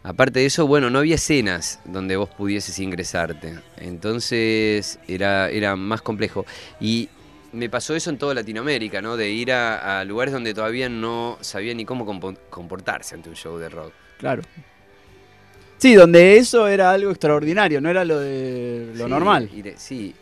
Aparte 0.02 0.40
de 0.40 0.46
eso, 0.46 0.66
bueno, 0.66 0.88
no 0.88 1.00
había 1.00 1.16
escenas 1.16 1.80
donde 1.84 2.16
vos 2.16 2.28
pudieses 2.30 2.78
ingresarte. 2.78 3.54
Entonces 3.76 4.98
era, 5.06 5.50
era 5.50 5.76
más 5.76 6.00
complejo. 6.00 6.46
Y 6.80 7.08
me 7.52 7.68
pasó 7.68 7.94
eso 7.94 8.10
en 8.10 8.16
toda 8.18 8.32
Latinoamérica, 8.34 9.02
¿no? 9.02 9.16
De 9.16 9.30
ir 9.30 9.52
a, 9.52 10.00
a 10.00 10.04
lugares 10.04 10.32
donde 10.32 10.54
todavía 10.54 10.88
no 10.88 11.38
sabía 11.40 11.74
ni 11.74 11.84
cómo 11.84 12.06
compo- 12.06 12.36
comportarse 12.50 13.14
ante 13.14 13.28
un 13.28 13.36
show 13.36 13.58
de 13.58 13.68
rock. 13.68 13.92
Claro. 14.18 14.42
Sí, 15.78 15.94
donde 15.94 16.36
eso 16.38 16.66
era 16.68 16.90
algo 16.92 17.10
extraordinario, 17.10 17.80
no 17.80 17.90
era 17.90 18.04
lo 18.04 18.18
de 18.18 18.92
lo 18.94 19.04
Sí, 19.04 19.10
normal. 19.10 19.50
y 19.54 19.62
de- 19.62 19.76
sí. 19.76 20.14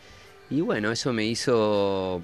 Y 0.51 0.61
bueno, 0.61 0.91
eso 0.93 1.13
me 1.13 1.25
hizo 1.25 2.23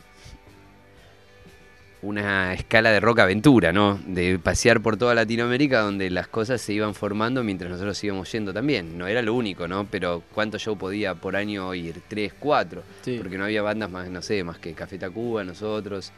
una 2.02 2.55
escala 2.55 2.90
de 2.93 3.00
rock 3.00 3.19
aventura, 3.20 3.72
¿no? 3.72 4.00
De 4.06 4.38
pasear 4.38 4.81
por 4.81 4.96
toda 4.96 5.14
Latinoamérica 5.14 5.81
donde 5.81 6.08
las 6.08 6.28
cosas 6.28 6.61
se 6.62 6.72
iban 6.72 6.94
formando 6.94 7.44
mientras 7.44 7.70
nosotros 7.70 8.02
íbamos 8.02 8.31
yendo 8.32 8.55
también. 8.55 8.96
No 8.96 9.06
era 9.06 9.20
lo 9.20 9.34
único, 9.34 9.69
¿no? 9.69 9.87
Pero 9.90 10.22
¿cuánto 10.32 10.58
show 10.58 10.78
podía 10.78 11.14
por 11.14 11.37
año 11.37 11.75
ir? 11.75 12.00
¿Tres, 12.08 12.32
cuatro? 12.38 12.82
Sí. 13.02 13.19
Porque 13.19 13.37
no 13.37 13.44
había 13.44 13.61
bandas 13.61 13.90
más, 13.90 14.08
no 14.08 14.22
sé, 14.22 14.43
más 14.44 14.58
que 14.58 14.72
Café 14.72 14.96
Tacuba, 14.99 15.44
nosotros. 15.44 16.11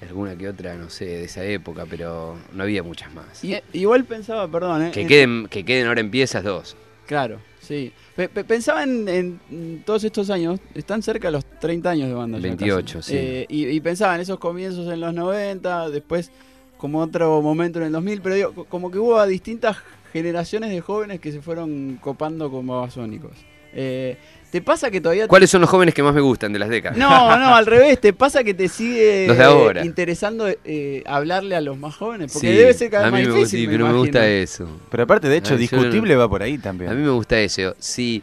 Alguna 0.00 0.36
que 0.36 0.48
otra, 0.48 0.74
no 0.74 0.88
sé, 0.90 1.04
de 1.06 1.24
esa 1.24 1.42
época, 1.44 1.84
pero 1.88 2.36
no 2.52 2.62
había 2.62 2.82
muchas 2.82 3.12
más. 3.14 3.42
Y- 3.44 3.58
igual 3.74 4.04
pensaba, 4.04 4.46
perdón, 4.50 4.84
¿eh? 4.86 4.90
Que 4.90 5.02
en- 5.02 5.08
queden, 5.08 5.46
que 5.48 5.64
queden 5.64 5.86
ahora 5.86 6.00
en 6.00 6.10
piezas 6.10 6.44
dos. 6.44 6.76
Claro, 7.06 7.40
sí. 7.66 7.92
Pe- 8.14 8.28
pe- 8.28 8.44
pensaba 8.44 8.82
en, 8.84 9.08
en 9.08 9.82
todos 9.84 10.04
estos 10.04 10.30
años, 10.30 10.60
están 10.74 11.02
cerca 11.02 11.28
de 11.28 11.32
los 11.32 11.44
30 11.60 11.90
años 11.90 12.08
de 12.08 12.14
banda. 12.14 12.38
ya 12.38 12.48
28, 12.48 12.98
casi. 12.98 13.10
sí. 13.12 13.16
Eh, 13.18 13.46
y, 13.48 13.66
y 13.68 13.80
pensaba 13.80 14.14
en 14.14 14.20
esos 14.20 14.38
comienzos 14.38 14.90
en 14.92 15.00
los 15.00 15.12
90, 15.12 15.90
después 15.90 16.30
como 16.78 17.00
otro 17.00 17.40
momento 17.42 17.78
en 17.78 17.86
el 17.86 17.92
2000, 17.92 18.20
pero 18.22 18.34
digo, 18.34 18.52
co- 18.54 18.64
como 18.66 18.90
que 18.90 18.98
hubo 18.98 19.18
a 19.18 19.26
distintas 19.26 19.76
generaciones 20.12 20.70
de 20.70 20.80
jóvenes 20.80 21.20
que 21.20 21.32
se 21.32 21.40
fueron 21.42 21.98
copando 22.00 22.50
con 22.50 22.66
babasónicos. 22.66 23.32
Eh, 23.74 24.16
¿Te 24.50 24.62
pasa 24.62 24.90
que 24.90 25.00
todavía... 25.00 25.26
¿Cuáles 25.28 25.50
son 25.50 25.60
los 25.60 25.68
jóvenes 25.68 25.92
que 25.94 26.02
más 26.02 26.14
me 26.14 26.20
gustan 26.20 26.52
de 26.52 26.58
las 26.58 26.68
décadas? 26.68 26.96
No, 26.96 27.36
no, 27.38 27.54
al 27.54 27.66
revés, 27.66 28.00
¿te 28.00 28.12
pasa 28.12 28.42
que 28.44 28.54
te 28.54 28.68
sigue 28.68 29.26
Los 29.28 29.36
de 29.36 29.44
ahora. 29.44 29.84
interesando 29.84 30.48
eh, 30.64 31.02
hablarle 31.04 31.56
a 31.56 31.60
los 31.60 31.76
más 31.76 31.94
jóvenes? 31.96 32.32
Porque 32.32 32.48
Sí, 32.48 32.54
debe 32.56 32.72
ser 32.72 32.90
cada 32.90 33.08
a 33.08 33.10
vez 33.10 33.20
mí 33.20 33.26
más 33.26 33.34
me, 33.34 33.38
difícil. 33.40 33.60
sí, 33.60 33.66
me 33.66 33.72
pero 33.72 33.86
me 33.88 33.98
gusta 33.98 34.26
eso. 34.28 34.80
Pero 34.90 35.02
aparte, 35.02 35.28
de 35.28 35.36
hecho, 35.36 35.54
Ay, 35.54 35.60
discutible 35.60 36.14
no- 36.14 36.20
va 36.20 36.28
por 36.28 36.42
ahí 36.42 36.58
también. 36.58 36.90
A 36.90 36.94
mí 36.94 37.02
me 37.02 37.10
gusta 37.10 37.38
eso, 37.40 37.74
sí. 37.78 38.22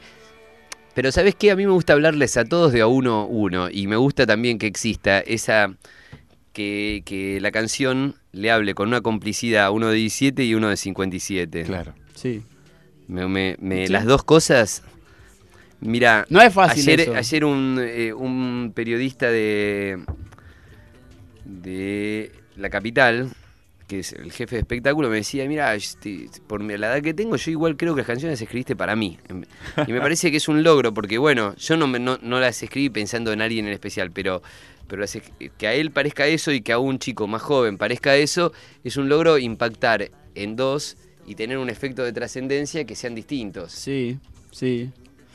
Pero 0.96 1.12
¿sabes 1.12 1.36
qué? 1.36 1.52
A 1.52 1.56
mí 1.56 1.66
me 1.66 1.72
gusta 1.72 1.94
hablarles 1.94 2.38
a 2.38 2.46
todos 2.46 2.72
de 2.72 2.82
a 2.82 2.88
uno 2.88 3.26
uno. 3.26 3.70
Y 3.70 3.88
me 3.88 3.96
gusta 3.98 4.26
también 4.26 4.58
que 4.60 4.68
exista 4.68 5.20
esa... 5.20 5.74
Que, 6.54 7.02
que 7.04 7.40
la 7.42 7.52
canción 7.52 8.16
le 8.32 8.52
hable 8.52 8.76
con 8.76 8.88
una 8.88 9.02
complicidad 9.02 9.66
a 9.66 9.72
uno 9.72 9.88
de 9.90 9.96
17 9.96 10.44
y 10.44 10.54
uno 10.54 10.70
de 10.70 10.78
57. 10.78 11.64
Claro. 11.64 11.94
Sí. 12.16 12.44
Me- 13.08 13.28
me- 13.28 13.58
me- 13.60 13.88
Sí. 13.88 13.92
Las 13.94 14.06
dos 14.06 14.24
cosas... 14.24 14.84
Mira, 15.86 16.26
No 16.30 16.42
es 16.42 16.54
fácil 16.54 16.84
ayer, 16.90 17.00
eso. 17.02 17.16
ayer 17.16 17.46
un, 17.46 17.78
eh, 17.82 18.14
un 18.14 18.72
periodista 18.76 19.30
de, 19.30 20.00
de 21.46 22.32
la 22.56 22.70
capital, 22.70 23.30
que 23.88 24.00
es 24.00 24.14
el 24.14 24.32
jefe 24.32 24.56
de 24.56 24.62
espectáculo, 24.62 25.10
me 25.10 25.18
decía, 25.18 25.48
mira, 25.48 25.74
este, 25.76 26.30
por 26.48 26.62
la 26.64 26.74
edad 26.76 27.02
que 27.02 27.14
tengo, 27.14 27.36
yo 27.36 27.52
igual 27.52 27.76
creo 27.76 27.94
que 27.96 28.02
las 28.02 28.08
canciones 28.08 28.40
las 28.40 28.42
escribiste 28.42 28.76
para 28.76 28.96
mí. 28.96 29.18
Y 29.88 29.92
me 29.92 30.00
parece 30.00 30.32
que 30.32 30.38
es 30.38 30.48
un 30.48 30.64
logro, 30.64 30.94
porque 30.94 31.18
bueno, 31.18 31.56
yo 31.58 31.78
no, 31.78 31.88
me- 31.88 32.00
no, 32.00 32.18
no 32.22 32.40
las 32.40 32.62
escribí 32.64 32.90
pensando 32.90 33.34
en 33.34 33.42
alguien 33.42 33.68
en 33.68 33.74
especial, 33.74 34.12
pero, 34.12 34.42
pero 34.88 35.02
las 35.02 35.16
es- 35.16 35.24
que 35.58 35.68
a 35.68 35.74
él 35.74 35.92
parezca 35.92 36.28
eso 36.28 36.52
y 36.52 36.62
que 36.62 36.72
a 36.72 36.80
un 36.80 37.00
chico 37.00 37.28
más 37.28 37.42
joven 37.42 37.78
parezca 37.78 38.16
eso, 38.16 38.54
es 38.84 38.96
un 38.98 39.10
logro 39.10 39.38
impactar 39.38 40.12
en 40.36 40.56
dos 40.56 40.96
y 41.28 41.36
tener 41.36 41.58
un 41.58 41.70
efecto 41.70 42.04
de 42.04 42.14
trascendencia 42.14 42.86
que 42.86 42.96
sean 42.96 43.16
distintos. 43.16 43.72
Sí, 43.74 44.18
sí. 44.52 44.90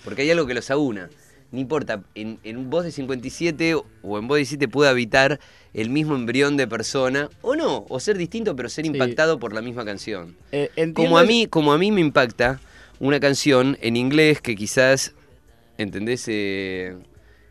Porque 0.04 0.22
hay 0.22 0.30
algo 0.30 0.46
que 0.46 0.54
los 0.54 0.70
aúna. 0.70 1.08
No 1.50 1.58
importa, 1.60 2.02
en, 2.14 2.38
en 2.44 2.56
un 2.58 2.68
voz 2.68 2.84
de 2.84 2.92
57 2.92 3.74
o 3.74 4.18
en 4.18 4.28
voz 4.28 4.36
de 4.36 4.40
17 4.40 4.68
puede 4.68 4.90
habitar 4.90 5.40
el 5.72 5.88
mismo 5.88 6.14
embrión 6.14 6.56
de 6.58 6.66
persona, 6.66 7.30
o 7.40 7.56
no, 7.56 7.86
o 7.88 8.00
ser 8.00 8.18
distinto, 8.18 8.54
pero 8.54 8.68
ser 8.68 8.84
Sí. 8.84 8.90
impactado 8.90 9.38
por 9.38 9.54
la 9.54 9.62
misma 9.62 9.84
canción. 9.84 10.36
Eh, 10.52 10.70
Como 10.94 11.16
a 11.18 11.24
mí, 11.24 11.46
como 11.46 11.72
a 11.72 11.78
mí 11.78 11.90
me 11.90 12.02
impacta 12.02 12.60
una 13.00 13.18
canción 13.18 13.78
en 13.80 13.96
inglés 13.96 14.42
que 14.42 14.56
quizás, 14.56 15.14
¿entendés? 15.78 16.24
Eh, 16.28 16.96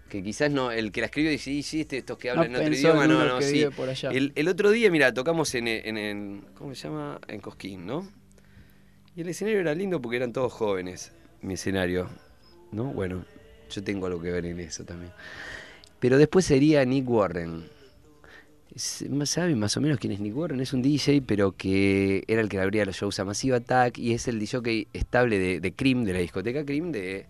que 0.09 0.21
quizás 0.23 0.51
no, 0.51 0.71
el 0.71 0.91
que 0.91 1.01
la 1.01 1.07
escribió 1.07 1.31
dice, 1.31 1.45
sí, 1.45 1.63
sí, 1.63 1.81
este- 1.81 1.97
estos 1.97 2.17
que 2.19 2.29
hablan 2.29 2.53
en 2.53 2.61
otro 2.61 2.73
idioma, 2.73 3.07
no, 3.07 3.25
no, 3.25 3.41
sí. 3.41 3.65
el 4.11 4.47
otro 4.47 4.69
día, 4.71 4.91
mira, 4.91 5.11
tocamos 5.13 5.53
en, 5.55 5.67
en, 5.67 5.97
en- 5.97 6.45
¿cómo 6.55 6.75
se 6.75 6.87
llama? 6.87 7.19
En 7.27 7.41
Cosquín, 7.41 7.85
¿no? 7.87 8.07
Y 9.15 9.21
el 9.21 9.29
escenario 9.29 9.59
era 9.59 9.73
lindo 9.73 9.99
porque 10.01 10.17
eran 10.17 10.31
todos 10.33 10.53
jóvenes, 10.53 11.11
mi 11.41 11.55
escenario, 11.55 12.09
¿no? 12.71 12.85
Bueno, 12.85 13.25
yo 13.69 13.83
tengo 13.83 14.07
algo 14.07 14.21
que 14.21 14.31
ver 14.31 14.45
en 14.45 14.59
eso 14.59 14.83
también. 14.83 15.11
Pero 15.99 16.17
después 16.17 16.45
sería 16.45 16.85
Nick 16.85 17.09
Warren. 17.09 17.65
¿Saben 18.75 19.57
más 19.57 19.75
o 19.77 19.81
menos 19.81 19.97
quién 19.97 20.13
es 20.13 20.19
Nick 20.19 20.35
Warren? 20.35 20.59
Es 20.59 20.73
un 20.73 20.83
DJ, 20.83 21.23
pero 21.25 21.53
que 21.53 22.23
era 22.27 22.41
el 22.41 22.49
que 22.49 22.59
abría 22.59 22.85
los 22.85 22.95
shows 22.95 23.19
a 23.19 23.25
Massive 23.25 23.55
Attack 23.55 23.97
y 23.97 24.13
es 24.13 24.27
el 24.27 24.39
DJ 24.39 24.87
estable 24.93 25.39
de, 25.39 25.59
de 25.59 25.73
Cream, 25.73 26.03
de 26.03 26.13
la 26.13 26.19
discoteca 26.19 26.63
Cream, 26.63 26.91
de 26.91 27.25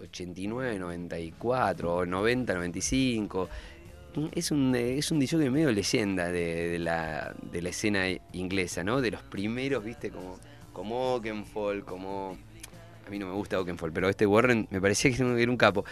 89, 0.00 0.78
94 0.78 1.94
o 1.94 2.06
90, 2.06 2.54
95. 2.54 3.48
Es 4.32 4.50
un, 4.50 4.74
es 4.74 5.10
un 5.10 5.18
DJ 5.18 5.50
medio 5.50 5.72
leyenda 5.72 6.30
de, 6.30 6.68
de 6.70 6.78
la, 6.78 7.34
de 7.50 7.62
la 7.62 7.68
escena 7.68 8.04
inglesa, 8.32 8.84
¿no? 8.84 9.00
De 9.00 9.10
los 9.10 9.22
primeros, 9.22 9.84
viste, 9.84 10.10
como, 10.10 10.38
como 10.72 11.14
Oakenfold, 11.14 11.84
como... 11.84 12.38
A 13.06 13.10
mí 13.10 13.18
no 13.18 13.26
me 13.26 13.32
gusta 13.34 13.58
Oakenfold, 13.58 13.92
pero 13.92 14.08
este 14.08 14.26
Warren 14.26 14.66
me 14.70 14.80
parecía 14.80 15.12
que 15.12 15.22
era 15.22 15.50
un 15.50 15.56
capo. 15.56 15.84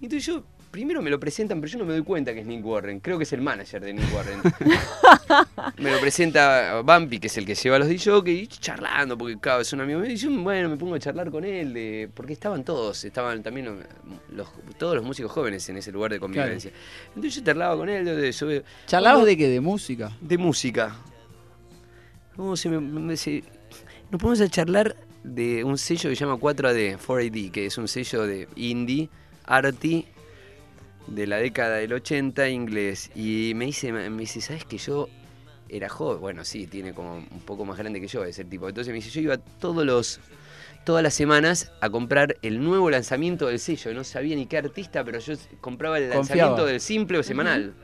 Entonces 0.00 0.24
yo 0.24 0.44
primero 0.70 1.02
me 1.02 1.10
lo 1.10 1.18
presentan, 1.18 1.60
pero 1.60 1.72
yo 1.72 1.78
no 1.80 1.84
me 1.84 1.92
doy 1.94 2.02
cuenta 2.04 2.32
que 2.32 2.40
es 2.40 2.46
Nick 2.46 2.64
Warren. 2.64 3.00
Creo 3.00 3.18
que 3.18 3.24
es 3.24 3.32
el 3.32 3.40
manager 3.42 3.82
de 3.84 3.92
Nick 3.92 4.14
Warren. 4.14 4.40
me 5.78 5.90
lo 5.90 5.98
presenta 6.00 6.80
Bumpy, 6.82 7.18
que 7.18 7.26
es 7.26 7.36
el 7.38 7.44
que 7.44 7.54
lleva 7.56 7.78
los 7.78 7.88
DJs, 7.88 8.28
y 8.28 8.46
charlando, 8.46 9.18
porque 9.18 9.36
claro, 9.38 9.62
es 9.62 9.72
un 9.72 9.80
amigo 9.80 9.98
mío. 10.00 10.10
Y 10.12 10.16
yo, 10.16 10.30
bueno, 10.30 10.68
me 10.68 10.76
pongo 10.76 10.94
a 10.94 10.98
charlar 11.00 11.28
con 11.30 11.44
él, 11.44 11.74
de, 11.74 12.08
porque 12.14 12.32
estaban 12.34 12.62
todos, 12.64 13.04
estaban 13.04 13.42
también 13.42 13.80
los, 14.32 14.48
todos 14.78 14.94
los 14.94 15.04
músicos 15.04 15.32
jóvenes 15.32 15.68
en 15.68 15.76
ese 15.76 15.90
lugar 15.90 16.12
de 16.12 16.20
convivencia. 16.20 16.70
Entonces 17.08 17.34
yo 17.34 17.44
charlaba 17.44 17.76
con 17.76 17.88
él. 17.88 18.04
de- 18.04 18.30
yo 18.32 18.46
veo- 18.46 18.62
¿Charlabas 18.86 19.24
de 19.26 19.36
qué? 19.36 19.48
¿De 19.48 19.60
música? 19.60 20.12
de 20.20 20.38
música. 20.38 20.96
¿Cómo 22.36 22.56
se 22.56 22.68
me, 22.68 22.78
me- 22.80 23.16
se- 23.16 23.42
nos 24.10 24.20
ponemos 24.20 24.40
a 24.40 24.48
charlar 24.48 24.96
de 25.22 25.64
un 25.64 25.78
sello 25.78 26.10
que 26.10 26.16
se 26.16 26.24
llama 26.24 26.38
4AD, 26.38 26.98
4AD, 26.98 27.50
que 27.50 27.66
es 27.66 27.78
un 27.78 27.88
sello 27.88 28.26
de 28.26 28.48
indie, 28.56 29.08
arty, 29.44 30.06
de 31.06 31.26
la 31.26 31.36
década 31.36 31.76
del 31.76 31.92
80, 31.92 32.48
inglés. 32.48 33.10
Y 33.14 33.52
me 33.54 33.66
dice, 33.66 33.92
me 33.92 34.20
dice, 34.20 34.40
¿sabes 34.40 34.64
que 34.64 34.78
yo 34.78 35.08
era 35.68 35.88
joven? 35.88 36.20
Bueno, 36.20 36.44
sí, 36.44 36.66
tiene 36.66 36.94
como 36.94 37.16
un 37.16 37.40
poco 37.44 37.64
más 37.64 37.78
grande 37.78 38.00
que 38.00 38.06
yo 38.06 38.24
ese 38.24 38.44
tipo. 38.44 38.68
Entonces 38.68 38.92
me 38.92 38.96
dice, 38.96 39.10
yo 39.10 39.20
iba 39.20 39.38
todos 39.38 39.84
los... 39.84 40.20
Todas 40.82 41.02
las 41.02 41.12
semanas 41.12 41.70
a 41.82 41.90
comprar 41.90 42.38
el 42.40 42.64
nuevo 42.64 42.88
lanzamiento 42.88 43.48
del 43.48 43.58
sello. 43.58 43.92
No 43.92 44.02
sabía 44.02 44.34
ni 44.34 44.46
qué 44.46 44.56
artista, 44.56 45.04
pero 45.04 45.18
yo 45.18 45.34
compraba 45.60 45.98
el 45.98 46.04
Confiaba. 46.10 46.50
lanzamiento 46.50 46.64
del 46.64 46.80
simple 46.80 47.18
o 47.18 47.22
semanal. 47.22 47.74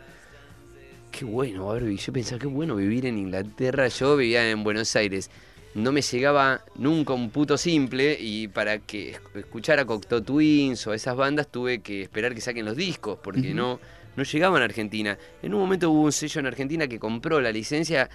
Qué 1.10 1.26
bueno, 1.26 1.66
Barbie. 1.66 1.98
Yo 1.98 2.10
pensaba, 2.14 2.38
qué 2.38 2.46
bueno 2.46 2.74
vivir 2.74 3.04
en 3.04 3.18
Inglaterra. 3.18 3.88
Yo 3.88 4.16
vivía 4.16 4.50
en 4.50 4.64
Buenos 4.64 4.96
Aires. 4.96 5.30
No 5.76 5.92
me 5.92 6.00
llegaba 6.00 6.64
nunca 6.76 7.12
un 7.12 7.28
puto 7.30 7.58
simple 7.58 8.16
y 8.18 8.48
para 8.48 8.78
que 8.78 9.14
esc- 9.14 9.36
escuchara 9.40 9.84
Cocteau 9.84 10.22
Twins 10.22 10.86
o 10.86 10.94
esas 10.94 11.14
bandas 11.14 11.48
tuve 11.48 11.80
que 11.82 12.00
esperar 12.00 12.34
que 12.34 12.40
saquen 12.40 12.64
los 12.64 12.76
discos 12.76 13.18
porque 13.22 13.52
no, 13.52 13.78
no 14.16 14.22
llegaban 14.22 14.62
a 14.62 14.64
Argentina. 14.64 15.18
En 15.42 15.52
un 15.52 15.60
momento 15.60 15.90
hubo 15.90 16.00
un 16.04 16.12
sello 16.12 16.40
en 16.40 16.46
Argentina 16.46 16.88
que 16.88 16.98
compró 16.98 17.42
la 17.42 17.52
licencia 17.52 18.08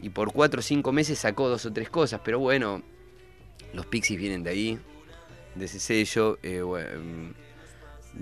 y 0.00 0.08
por 0.08 0.32
cuatro 0.32 0.60
o 0.60 0.62
cinco 0.62 0.90
meses 0.90 1.18
sacó 1.18 1.50
dos 1.50 1.66
o 1.66 1.72
tres 1.74 1.90
cosas, 1.90 2.22
pero 2.24 2.38
bueno, 2.38 2.82
los 3.74 3.84
Pixies 3.84 4.18
vienen 4.18 4.42
de 4.42 4.50
ahí, 4.50 4.78
de 5.56 5.64
ese 5.66 5.80
sello. 5.80 6.38
Eh, 6.42 6.62
bueno, 6.62 7.34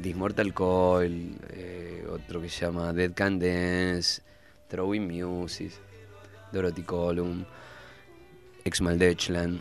This 0.02 0.16
Mortal 0.16 0.52
Coil, 0.52 1.37
eh, 1.50 2.04
otro 2.11 2.42
que 2.42 2.49
se 2.49 2.66
llama 2.66 2.92
Dead 2.92 3.12
Can 3.14 3.38
Dance, 3.38 4.23
Throwing 4.68 5.06
Music, 5.06 5.70
Dorothy 6.50 6.82
Column, 6.82 7.46
Ex 8.66 8.80
Maldechland 8.82 9.61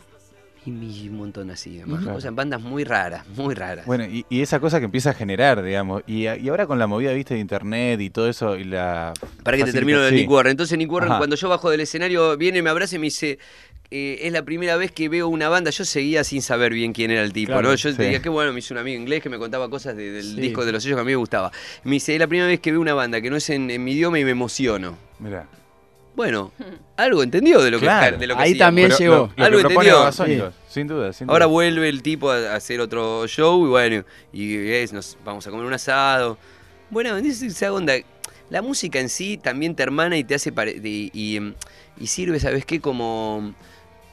y 0.66 1.10
un 1.10 1.18
montón 1.18 1.52
así. 1.52 1.78
Demás. 1.78 2.04
Ujú. 2.04 2.16
O 2.16 2.20
sea, 2.22 2.32
bandas 2.32 2.60
muy 2.60 2.84
raras, 2.84 3.28
muy 3.38 3.54
raras. 3.54 3.86
Bueno, 3.86 4.04
y, 4.06 4.26
y 4.30 4.42
esa 4.42 4.60
cosa 4.60 4.80
que 4.80 4.86
empieza 4.86 5.12
a 5.12 5.14
generar, 5.14 5.62
digamos. 5.62 6.02
Y, 6.08 6.26
ahora 6.26 6.66
con 6.66 6.80
la 6.80 6.88
movida, 6.88 7.14
viste, 7.14 7.36
de 7.36 7.40
internet 7.40 8.02
y 8.02 8.10
todo 8.10 8.28
eso, 8.28 8.56
y 8.58 8.64
la. 8.64 9.14
Para 9.44 9.58
que 9.58 9.64
te 9.66 9.72
termino 9.74 10.02
de 10.02 10.10
sí. 10.10 10.16
Nick 10.16 10.30
Warren. 10.32 10.50
Entonces 10.52 10.76
Nick 10.78 10.92
Warren 10.92 11.12
Ajá. 11.12 11.18
cuando 11.20 11.36
yo 11.36 11.50
bajo 11.50 11.70
del 11.70 11.82
escenario 11.82 12.36
viene, 12.36 12.64
me 12.64 12.72
abraza 12.72 12.96
y 12.96 13.00
me 13.00 13.06
dice, 13.06 13.38
eh, 13.92 14.18
es 14.24 14.34
la 14.34 14.42
primera 14.42 14.76
vez 14.76 14.92
que 14.92 15.08
veo 15.08 15.28
una 15.28 15.50
banda. 15.50 15.70
Yo 15.70 15.86
seguía 15.86 16.24
sin 16.24 16.42
saber 16.42 16.74
bien 16.74 16.94
quién 16.94 17.12
era 17.12 17.22
el 17.22 17.32
tipo, 17.32 17.52
Claro, 17.52 17.70
¿no? 17.70 17.76
Yo 17.76 17.92
sí. 17.92 17.98
diría, 18.02 18.20
qué 18.24 18.30
bueno, 18.30 18.52
me 18.52 18.58
hizo 18.58 18.74
un 18.74 18.80
amigo 18.80 19.00
inglés 19.00 19.22
que 19.22 19.30
me 19.30 19.38
contaba 19.38 19.70
cosas 19.70 19.96
de- 19.96 20.12
del 20.14 20.24
Sí. 20.24 20.42
disco 20.42 20.66
de 20.66 20.72
los 20.72 20.82
sellos 20.82 20.96
que 20.98 21.02
a 21.02 21.06
mí 21.06 21.12
me 21.12 21.16
gustaba. 21.18 21.52
Me 21.84 21.92
dice, 21.92 22.14
es 22.16 22.20
la 22.20 22.26
primera 22.26 22.48
vez 22.48 22.60
que 22.60 22.72
veo 22.72 22.82
una 22.82 22.96
banda 22.96 23.22
que 23.22 23.30
no 23.30 23.36
es 23.36 23.48
en, 23.52 23.70
en 23.70 23.84
mi 23.84 23.92
idioma 23.92 24.18
y 24.18 24.26
me 24.26 24.32
emociono. 24.32 24.98
Mirá. 25.20 25.46
Bueno, 26.16 26.52
algo 26.98 27.24
entendió 27.24 27.62
de 27.62 27.72
lo 27.72 27.78
que, 27.80 27.86
Claro. 27.86 28.18
de 28.18 28.28
lo 28.28 28.36
que 28.36 28.42
Ahí 28.44 28.52
hacíamos. 28.54 28.68
también 28.68 28.88
Pero 28.88 28.98
llegó. 29.00 29.16
Lo, 29.16 29.34
lo 29.38 29.46
Algo 29.46 29.60
entendió. 29.60 30.54
Sin 30.70 30.88
duda, 30.88 31.14
sin 31.14 31.30
Ahora 31.30 31.46
duda. 31.46 31.54
vuelve 31.54 31.90
el 31.90 32.02
tipo 32.02 32.32
a 32.32 32.56
hacer 32.56 32.80
otro 32.80 33.28
show 33.28 33.66
y 33.66 33.70
bueno, 33.70 34.06
y 34.34 34.56
es, 34.72 34.94
nos 34.94 35.18
vamos 35.26 35.46
a 35.46 35.52
comer 35.52 35.66
un 35.66 35.74
asado. 35.74 36.38
Bueno, 36.90 37.18
es 37.18 37.42
esa 37.42 37.72
onda. 37.74 37.94
La 38.50 38.62
música 38.62 39.00
en 39.00 39.10
sí 39.10 39.38
también 39.38 39.76
te 39.76 39.84
hermana 39.84 40.18
y 40.18 40.24
te 40.24 40.36
hace 40.36 40.52
pare- 40.52 40.80
y, 40.84 41.10
y, 41.14 41.54
y 41.98 42.08
sirve, 42.08 42.40
¿sabes 42.40 42.64
qué? 42.66 42.80
Como, 42.80 43.54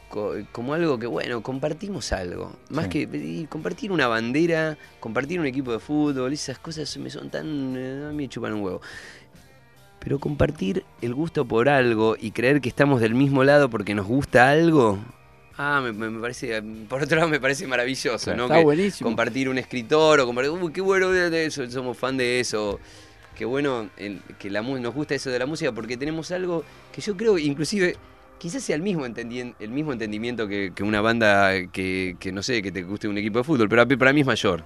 co- 0.08 0.34
como 0.52 0.72
algo 0.74 0.98
que, 0.98 1.06
bueno, 1.06 1.42
compartimos 1.42 2.12
algo. 2.12 2.56
Más 2.70 2.84
Sí. 2.90 3.06
que 3.06 3.46
compartir 3.50 3.92
una 3.92 4.08
bandera, 4.08 4.78
compartir 5.00 5.38
un 5.38 5.46
equipo 5.46 5.70
de 5.72 5.78
fútbol, 5.80 6.32
esas 6.32 6.58
cosas 6.58 6.96
me 6.96 7.10
son 7.10 7.28
tan... 7.30 7.74
eh, 7.76 8.06
a 8.08 8.10
mí 8.10 8.16
me 8.24 8.28
chupan 8.28 8.54
un 8.54 8.62
huevo. 8.62 8.80
Pero 10.02 10.18
compartir 10.18 10.84
el 11.00 11.14
gusto 11.14 11.44
por 11.44 11.68
algo 11.68 12.16
y 12.20 12.32
creer 12.32 12.60
que 12.60 12.68
estamos 12.68 13.00
del 13.00 13.14
mismo 13.14 13.44
lado 13.44 13.70
porque 13.70 13.94
nos 13.94 14.06
gusta 14.06 14.50
algo, 14.50 14.98
ah, 15.56 15.80
me, 15.80 16.20
parece, 16.20 16.60
por 16.88 17.02
otro 17.02 17.16
lado 17.16 17.28
me 17.28 17.38
parece 17.38 17.66
maravilloso, 17.66 18.24
Claro. 18.24 18.36
¿no? 18.38 18.44
Está 18.46 18.56
Que 18.58 18.64
buenísimo. 18.64 19.08
compartir 19.08 19.48
un 19.48 19.58
escritor 19.58 20.18
o 20.20 20.26
compartir, 20.26 20.50
uy, 20.52 20.72
qué 20.72 20.80
bueno 20.80 21.10
de 21.10 21.30
de 21.30 21.46
eso, 21.46 21.70
somos 21.70 21.96
fan 21.96 22.16
de 22.16 22.40
eso. 22.40 22.80
Qué 23.36 23.44
bueno 23.44 23.88
el- 23.96 24.20
que 24.38 24.50
la, 24.50 24.60
nos 24.60 24.92
gusta 24.94 25.14
eso 25.14 25.30
de 25.30 25.38
la 25.38 25.46
música 25.46 25.72
porque 25.72 25.96
tenemos 25.96 26.30
algo 26.32 26.64
que 26.92 27.00
yo 27.00 27.16
creo, 27.16 27.38
inclusive, 27.38 27.96
quizás 28.38 28.62
sea 28.62 28.76
el 28.76 28.82
mismo, 28.82 29.06
el 29.06 29.70
mismo 29.70 29.92
entendimiento 29.92 30.48
que, 30.48 30.72
que 30.74 30.82
una 30.82 31.00
banda 31.00 31.52
que, 31.72 32.16
que, 32.18 32.32
no 32.32 32.42
sé, 32.42 32.60
que 32.60 32.72
te 32.72 32.82
guste 32.82 33.08
un 33.08 33.16
equipo 33.18 33.38
de 33.38 33.44
fútbol, 33.44 33.68
pero 33.68 33.86
para 33.98 34.12
mí 34.12 34.20
es 34.22 34.26
mayor. 34.26 34.64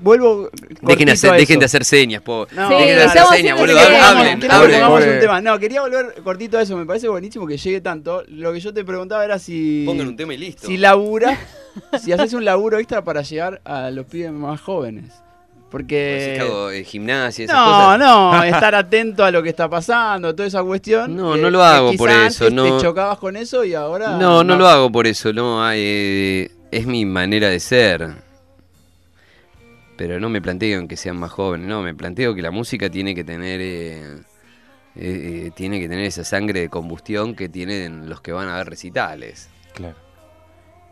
Vuelvo. 0.00 0.50
Dejen, 0.82 1.08
hacer- 1.10 1.30
a 1.30 1.34
dejen 1.34 1.58
de 1.58 1.64
hacer 1.66 1.84
señas, 1.84 2.22
po. 2.22 2.46
No, 2.52 2.68
Sí, 2.68 2.74
dejen 2.74 2.96
de 2.96 3.02
hacer 3.04 3.22
señas, 3.36 3.58
boludo. 3.58 3.78
Hablen, 3.78 4.50
hablen. 4.50 4.86
Pobre. 4.86 5.14
un 5.14 5.20
tema. 5.20 5.40
No, 5.40 5.58
quería 5.58 5.80
volver 5.82 6.14
cortito 6.22 6.58
a 6.58 6.62
eso. 6.62 6.76
Me 6.76 6.86
parece 6.86 7.08
buenísimo 7.08 7.46
que 7.46 7.56
llegue 7.56 7.80
tanto. 7.80 8.22
Lo 8.28 8.52
que 8.52 8.60
yo 8.60 8.72
te 8.72 8.84
preguntaba 8.84 9.24
era 9.24 9.38
si. 9.38 9.84
Pongan 9.86 10.08
un 10.08 10.16
tema 10.16 10.34
y 10.34 10.38
listo. 10.38 10.66
Si 10.66 10.76
labura. 10.76 11.38
si 12.02 12.12
haces 12.12 12.32
un 12.32 12.44
laburo 12.44 12.78
extra 12.78 13.02
para 13.02 13.22
llegar 13.22 13.60
a 13.64 13.90
los 13.90 14.06
pibes 14.06 14.32
más 14.32 14.60
jóvenes. 14.60 15.06
Pues 15.70 15.82
si 15.82 15.86
Porque. 15.86 16.34
que 16.36 16.40
hago 16.40 16.70
eh, 16.70 16.82
gimnasia, 16.84 17.44
esas 17.44 17.56
No, 17.56 17.64
cosas. 17.64 17.98
no, 17.98 18.42
estar 18.56 18.74
atento 18.74 19.22
a 19.24 19.30
lo 19.30 19.42
que 19.42 19.50
está 19.50 19.68
pasando, 19.68 20.34
toda 20.34 20.48
esa 20.48 20.62
cuestión. 20.62 21.14
No, 21.14 21.34
que- 21.34 21.40
no 21.42 21.50
lo 21.50 21.62
hago 21.62 21.92
por 21.94 22.08
eso, 22.08 22.46
antes 22.46 22.52
no. 22.52 22.76
Te 22.78 22.82
chocabas 22.82 23.18
con 23.18 23.36
eso 23.36 23.64
y 23.64 23.74
ahora. 23.74 24.12
No, 24.16 24.42
no 24.42 24.56
lo 24.56 24.66
hago 24.66 24.90
por 24.90 25.06
eso, 25.06 25.32
no. 25.34 25.62
ay, 25.62 25.78
eh, 25.82 26.50
es 26.70 26.86
mi 26.86 27.04
manera 27.04 27.48
de 27.50 27.60
ser. 27.60 28.27
Pero 29.98 30.18
no 30.18 30.30
me 30.30 30.40
planteo 30.40 30.78
en 30.80 30.88
que 30.88 30.96
sean 30.96 31.18
más 31.18 31.30
jóvenes, 31.32 31.66
no, 31.68 31.82
me 31.82 31.92
planteo 31.94 32.34
que 32.34 32.40
la 32.40 32.50
música 32.52 32.88
tiene 32.88 33.14
que 33.14 33.24
tener 33.24 33.60
eh, 33.60 34.00
eh, 34.14 34.22
eh, 34.96 35.50
tiene 35.54 35.78
que 35.80 35.88
tener 35.88 36.04
esa 36.06 36.22
sangre 36.24 36.60
de 36.60 36.68
combustión 36.70 37.34
que 37.34 37.48
tienen 37.50 38.08
los 38.08 38.20
que 38.22 38.32
van 38.32 38.48
a 38.48 38.56
ver 38.56 38.68
recitales. 38.70 39.48
Claro. 39.74 39.96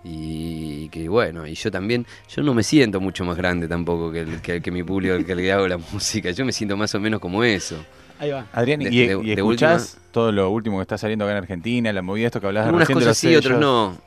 Y 0.05 0.89
que 0.91 1.09
bueno, 1.09 1.47
y 1.47 1.55
yo 1.55 1.71
también, 1.71 2.07
yo 2.29 2.43
no 2.43 2.55
me 2.55 2.63
siento 2.63 3.01
mucho 3.01 3.25
más 3.25 3.37
grande 3.37 3.67
tampoco 3.67 4.13
que, 4.13 4.21
el, 4.21 4.41
que, 4.41 4.61
que 4.61 4.71
mi 4.71 4.83
público, 4.85 5.15
el 5.15 5.25
que 5.27 5.35
le 5.35 5.51
hago 5.53 5.67
la 5.67 5.79
música. 5.93 6.31
Yo 6.31 6.45
me 6.45 6.53
siento 6.53 6.77
más 6.77 6.95
o 6.95 7.01
menos 7.01 7.21
como 7.21 7.43
eso. 7.45 7.77
Ahí 8.19 8.31
va. 8.31 8.47
Adrián, 8.53 8.81
De- 8.81 8.91
¿y, 8.93 9.07
de- 9.07 9.21
y 9.25 9.33
escuchás 9.33 9.99
todo 10.13 10.31
lo 10.33 10.51
último 10.51 10.79
que 10.79 10.83
está 10.83 10.97
saliendo 10.99 11.25
acá 11.25 11.33
en 11.33 11.39
Argentina, 11.39 11.93
la 11.93 12.03
movida, 12.03 12.27
esto 12.27 12.41
que 12.41 12.47
hablabas 12.47 12.67
Algunas 12.69 12.89
recién 12.89 12.99
de 12.99 13.05
cosas 13.05 13.09
los 13.11 13.19
sí, 13.19 13.37
otras 13.37 13.45
sellos? 13.45 13.61
no. 13.61 13.99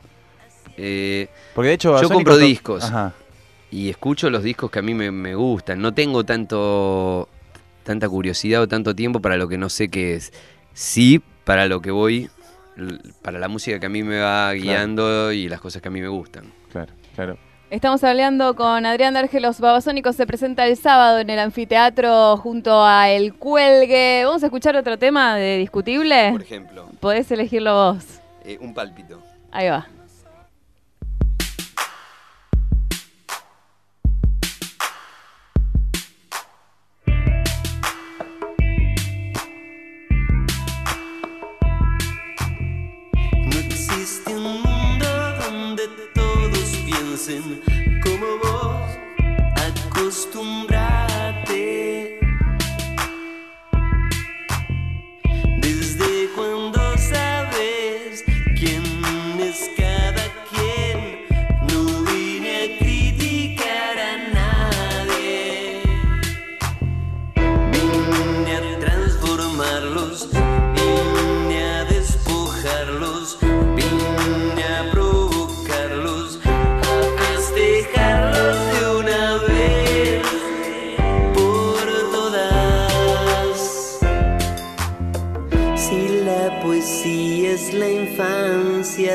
Eh, 0.77 1.27
Porque 1.53 1.67
de 1.69 1.73
hecho, 1.75 2.01
Yo 2.01 2.09
compro 2.09 2.37
discos. 2.37 2.83
Ajá. 2.85 3.13
Y 3.71 3.89
escucho 3.89 4.29
los 4.29 4.43
discos 4.43 4.71
que 4.71 4.79
a 4.79 4.81
mí 4.81 4.93
me, 4.93 5.11
me 5.11 5.35
gustan. 5.35 5.81
No 5.81 5.93
tengo 5.93 6.23
tanto 6.23 7.29
tanta 7.83 8.07
curiosidad 8.07 8.61
o 8.61 8.67
tanto 8.67 8.95
tiempo 8.95 9.19
para 9.21 9.35
lo 9.37 9.47
que 9.47 9.57
no 9.57 9.69
sé 9.69 9.89
qué 9.89 10.15
es. 10.15 10.31
Sí, 10.73 11.21
para 11.43 11.67
lo 11.67 11.81
que 11.81 11.91
voy, 11.91 12.29
para 13.21 13.39
la 13.39 13.47
música 13.47 13.79
que 13.79 13.85
a 13.87 13.89
mí 13.89 14.03
me 14.03 14.19
va 14.19 14.53
guiando 14.53 15.31
y 15.31 15.49
las 15.49 15.59
cosas 15.59 15.81
que 15.81 15.87
a 15.87 15.91
mí 15.91 15.99
me 16.01 16.07
gustan. 16.07 16.51
Claro, 16.71 16.93
claro. 17.15 17.37
Estamos 17.71 18.03
hablando 18.03 18.55
con 18.55 18.85
Adrián 18.87 19.13
Darge, 19.13 19.39
los 19.39 19.59
Babasónicos 19.59 20.15
se 20.15 20.25
presenta 20.25 20.65
el 20.65 20.75
sábado 20.75 21.19
en 21.19 21.29
el 21.29 21.37
anfiteatro 21.37 22.37
junto 22.37 22.83
a 22.83 23.09
El 23.11 23.35
Cuelgue. 23.35 24.23
Vamos 24.25 24.41
a 24.41 24.47
escuchar 24.47 24.75
otro 24.75 24.97
tema 24.97 25.35
de 25.35 25.57
Discutible. 25.57 26.31
Por 26.31 26.41
ejemplo, 26.41 26.89
Podés 26.99 27.31
elegirlo 27.31 27.73
vos. 27.73 28.05
eh, 28.43 28.57
un 28.59 28.73
pálpito. 28.73 29.21
Ahí 29.51 29.69
va. 29.69 29.87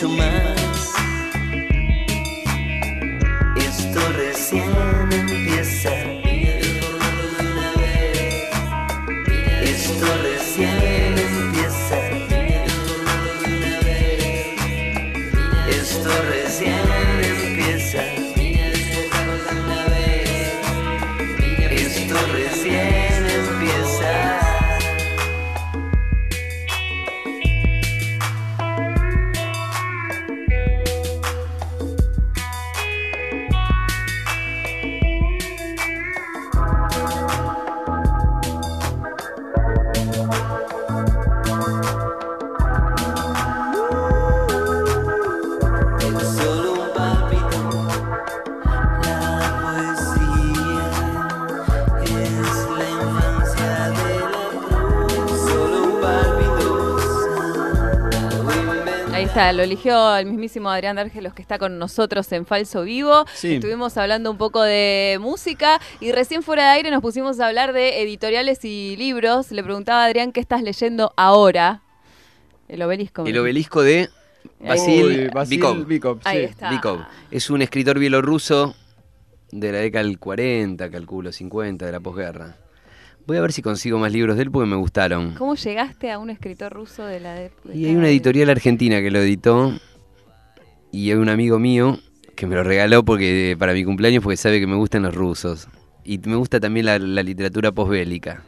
en 0.04 0.10
mucho 0.10 0.35
lo 59.36 59.62
eligió 59.62 60.16
el 60.16 60.24
mismísimo 60.26 60.70
Adrián 60.70 60.96
D'Argelos 60.96 61.34
que 61.34 61.42
está 61.42 61.58
con 61.58 61.78
nosotros 61.78 62.30
en 62.32 62.46
Falso 62.46 62.82
Vivo. 62.84 63.26
Sí. 63.34 63.56
Estuvimos 63.56 63.96
hablando 63.98 64.30
un 64.30 64.38
poco 64.38 64.62
de 64.62 65.18
música 65.20 65.78
y 66.00 66.10
recién 66.12 66.42
fuera 66.42 66.64
de 66.64 66.68
aire 66.70 66.90
nos 66.90 67.02
pusimos 67.02 67.38
a 67.40 67.48
hablar 67.48 67.74
de 67.74 68.00
editoriales 68.02 68.64
y 68.64 68.96
libros. 68.96 69.52
Le 69.52 69.62
preguntaba 69.62 70.04
a 70.04 70.06
Adrián 70.06 70.32
qué 70.32 70.40
estás 70.40 70.62
leyendo 70.62 71.12
ahora. 71.16 71.82
El 72.68 72.80
obelisco. 72.82 73.26
El 73.26 73.36
obelisco 73.38 73.82
de 73.82 74.08
Uy, 74.60 74.66
Basil 74.68 75.30
Basil 75.34 75.58
Bikov. 75.58 75.84
Bikov, 75.86 76.20
Ahí 76.24 76.38
sí. 76.38 76.44
está. 76.44 76.70
Bikov. 76.70 77.00
Es 77.30 77.50
un 77.50 77.60
escritor 77.60 77.98
bielorruso 77.98 78.74
de 79.52 79.70
la 79.70 79.78
década 79.78 80.04
del 80.04 80.18
40, 80.18 80.90
calculo, 80.90 81.30
50, 81.30 81.84
de 81.84 81.92
la 81.92 82.00
posguerra. 82.00 82.56
Voy 83.26 83.36
a 83.38 83.40
ver 83.40 83.52
si 83.52 83.60
consigo 83.62 83.98
más 83.98 84.12
libros 84.12 84.36
de 84.36 84.44
él 84.44 84.50
porque 84.50 84.68
me 84.70 84.76
gustaron. 84.76 85.34
¿Cómo 85.34 85.56
llegaste 85.56 86.12
a 86.12 86.18
un 86.18 86.30
escritor 86.30 86.72
ruso 86.72 87.04
de 87.04 87.18
la 87.20 87.34
de, 87.34 87.50
de 87.64 87.76
Y 87.76 87.86
hay 87.86 87.96
una 87.96 88.08
editorial 88.08 88.50
argentina 88.50 89.00
que 89.00 89.10
lo 89.10 89.18
editó 89.18 89.72
y 90.92 91.10
hay 91.10 91.16
un 91.16 91.28
amigo 91.28 91.58
mío 91.58 91.98
que 92.36 92.46
me 92.46 92.54
lo 92.54 92.62
regaló 92.62 93.04
porque 93.04 93.56
para 93.58 93.72
mi 93.72 93.84
cumpleaños 93.84 94.22
porque 94.22 94.36
sabe 94.36 94.60
que 94.60 94.66
me 94.66 94.76
gustan 94.76 95.02
los 95.02 95.14
rusos. 95.14 95.68
Y 96.04 96.18
me 96.18 96.36
gusta 96.36 96.60
también 96.60 96.86
la, 96.86 96.98
la 97.00 97.22
literatura 97.24 97.72
posbélica. 97.72 98.44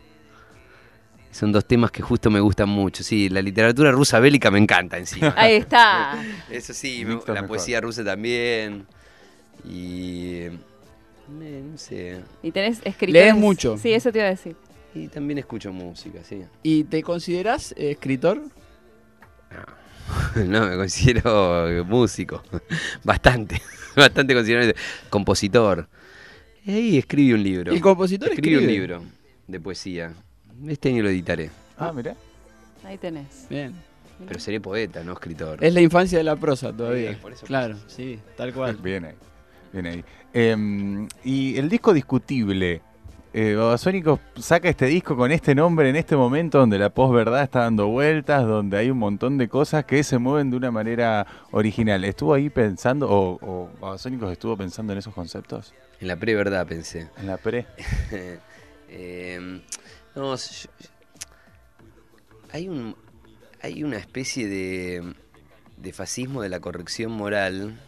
Son 1.32 1.50
dos 1.52 1.66
temas 1.66 1.90
que 1.90 2.00
justo 2.02 2.30
me 2.30 2.38
gustan 2.40 2.68
mucho. 2.68 3.02
Sí, 3.02 3.28
la 3.28 3.42
literatura 3.42 3.90
rusa 3.90 4.20
bélica 4.20 4.50
me 4.50 4.58
encanta 4.58 4.96
encima. 4.96 5.34
Ahí 5.36 5.54
está. 5.56 6.22
Eso 6.50 6.72
sí, 6.72 7.04
me- 7.04 7.14
la 7.26 7.34
mejor. 7.34 7.48
poesía 7.48 7.80
rusa 7.80 8.04
también. 8.04 8.86
Y... 9.68 10.34
eh, 10.34 10.52
No 11.28 11.76
sé. 11.78 12.20
Y 12.42 12.52
tenés 12.52 12.78
escritores. 12.84 13.12
Lees 13.24 13.34
mucho. 13.36 13.76
Sí, 13.76 13.92
eso 13.92 14.10
te 14.12 14.18
iba 14.18 14.28
a 14.28 14.30
decir. 14.30 14.56
Y 14.98 15.06
también 15.06 15.38
escucho 15.38 15.72
música, 15.72 16.24
sí. 16.24 16.42
¿Y 16.62 16.84
te 16.84 17.02
consideras 17.04 17.72
eh, 17.76 17.92
escritor? 17.92 18.42
No, 20.34 20.66
me 20.68 20.76
considero 20.76 21.84
músico. 21.84 22.42
Bastante. 23.04 23.62
Bastante 23.96 24.34
considerado 24.34 24.72
compositor. 25.08 25.88
Y 26.64 26.72
ahí 26.72 26.98
escribí 26.98 27.32
un 27.32 27.42
libro. 27.44 27.72
El 27.72 27.80
compositor 27.80 28.30
escribí 28.30 28.56
un 28.56 28.62
escribe. 28.62 28.80
libro 28.80 29.04
de 29.46 29.60
poesía. 29.60 30.12
Este 30.66 30.88
año 30.88 31.04
lo 31.04 31.10
editaré. 31.10 31.50
Ah, 31.76 31.92
mirá. 31.92 32.16
Ahí 32.84 32.98
tenés. 32.98 33.46
Bien. 33.48 33.74
Pero 34.26 34.40
seré 34.40 34.60
poeta, 34.60 35.04
no 35.04 35.12
escritor. 35.12 35.62
Es 35.62 35.72
la 35.72 35.80
infancia 35.80 36.18
de 36.18 36.24
la 36.24 36.34
prosa 36.34 36.72
todavía. 36.72 37.12
Sí, 37.12 37.18
por 37.22 37.32
eso 37.32 37.46
claro, 37.46 37.76
sí, 37.86 38.18
tal 38.36 38.52
cual. 38.52 38.76
Bien 38.78 39.04
ahí. 39.04 39.14
Bien 39.72 39.86
ahí. 39.86 40.04
Em, 40.32 41.06
y 41.22 41.56
el 41.56 41.68
disco 41.68 41.92
discutible. 41.92 42.82
Eh, 43.34 43.54
Babasónicos 43.54 44.20
saca 44.40 44.68
este 44.70 44.86
disco 44.86 45.14
con 45.16 45.30
este 45.30 45.54
nombre 45.54 45.90
en 45.90 45.96
este 45.96 46.16
momento 46.16 46.58
donde 46.58 46.78
la 46.78 46.88
posverdad 46.90 47.42
está 47.42 47.60
dando 47.60 47.86
vueltas, 47.88 48.46
donde 48.46 48.78
hay 48.78 48.90
un 48.90 48.98
montón 48.98 49.36
de 49.36 49.48
cosas 49.48 49.84
que 49.84 50.02
se 50.02 50.18
mueven 50.18 50.50
de 50.50 50.56
una 50.56 50.70
manera 50.70 51.26
original. 51.50 52.04
¿Estuvo 52.04 52.32
ahí 52.34 52.48
pensando, 52.48 53.08
o, 53.10 53.38
o 53.42 53.70
Babasónicos 53.80 54.32
estuvo 54.32 54.56
pensando 54.56 54.92
en 54.94 54.98
esos 55.00 55.12
conceptos? 55.14 55.74
En 56.00 56.08
la 56.08 56.16
pre-verdad 56.16 56.66
pensé. 56.66 57.08
En 57.18 57.26
la 57.26 57.36
pre. 57.36 57.66
Eh, 58.90 59.60
no, 60.16 60.34
yo- 60.34 60.70
hay 62.50 62.70
un 62.70 62.96
hay 63.60 63.84
una 63.84 63.98
especie 63.98 64.48
de, 64.48 65.12
de 65.76 65.92
fascismo 65.92 66.40
de 66.40 66.48
la 66.48 66.58
corrección 66.60 67.12
moral 67.12 67.78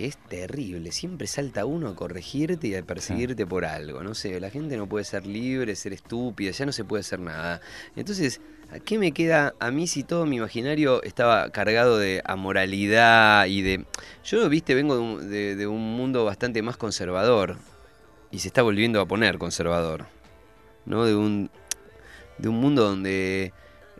que 0.00 0.06
es 0.06 0.16
terrible. 0.16 0.92
Siempre 0.92 1.26
salta 1.26 1.66
uno 1.66 1.88
a 1.88 1.94
corregirte 1.94 2.68
y 2.68 2.74
a 2.74 2.82
perseguirte 2.82 3.46
por 3.46 3.66
algo. 3.66 4.02
No 4.02 4.14
sé, 4.14 4.40
la 4.40 4.48
gente 4.48 4.78
no 4.78 4.88
puede 4.88 5.04
ser 5.04 5.26
libre, 5.26 5.76
ser 5.76 5.92
estúpida, 5.92 6.52
ya 6.52 6.64
no 6.64 6.72
se 6.72 6.84
puede 6.84 7.00
hacer 7.02 7.20
nada. 7.20 7.60
Entonces 7.96 8.40
¿A 8.72 8.78
qué 8.78 8.98
me 8.98 9.10
queda 9.10 9.52
a 9.58 9.72
mí 9.72 9.88
si 9.88 10.04
todo 10.04 10.26
mi 10.26 10.36
imaginario 10.36 11.02
estaba 11.02 11.50
cargado 11.50 11.98
de 11.98 12.22
amoralidad 12.24 13.46
y 13.46 13.62
de... 13.62 13.84
Yo, 14.24 14.48
viste, 14.48 14.76
vengo 14.76 14.94
de 14.94 15.00
un, 15.00 15.28
de- 15.30 15.56
de 15.56 15.66
un 15.66 15.96
mundo 15.96 16.24
bastante 16.24 16.62
más 16.62 16.76
conservador 16.76 17.56
y 18.30 18.38
se 18.38 18.46
está 18.46 18.62
volviendo 18.62 19.00
a 19.00 19.06
poner 19.06 19.38
conservador, 19.38 20.06
¿no? 20.86 21.04
De 21.04 21.16
un, 21.16 21.50
de 22.38 22.48
un 22.48 22.60
mundo 22.60 22.84
donde 22.84 23.52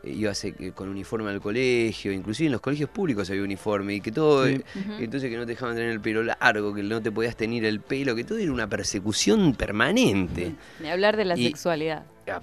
ibas 0.03 0.45
eh, 0.45 0.73
con 0.75 0.89
uniforme 0.89 1.31
al 1.31 1.41
colegio, 1.41 2.11
inclusive 2.13 2.47
en 2.47 2.53
los 2.53 2.61
colegios 2.61 2.89
públicos 2.91 3.29
había 3.31 3.43
uniforme 3.43 3.95
y 3.95 4.01
que 4.01 4.11
todo... 4.13 4.47
Sí. 4.47 4.63
Ujú. 4.75 4.93
Entonces 5.03 5.31
que 5.31 5.37
no 5.37 5.43
te 5.45 5.53
dejaban 5.53 5.75
tener 5.77 5.91
el 5.91 6.01
pelo 6.01 6.23
largo, 6.23 6.75
que 6.75 6.83
no 6.83 7.03
te 7.03 7.13
podías 7.13 7.37
tener 7.37 7.65
el 7.65 7.81
pelo, 7.81 8.15
que 8.17 8.25
todo 8.25 8.39
era 8.39 8.51
una 8.53 8.69
persecución 8.69 9.55
permanente. 9.55 10.55
Ni 10.81 10.89
hablar 10.89 11.17
de 11.17 11.25
la 11.27 11.37
Y- 11.39 11.45
sexualidad. 11.49 12.05
Ah, 12.29 12.41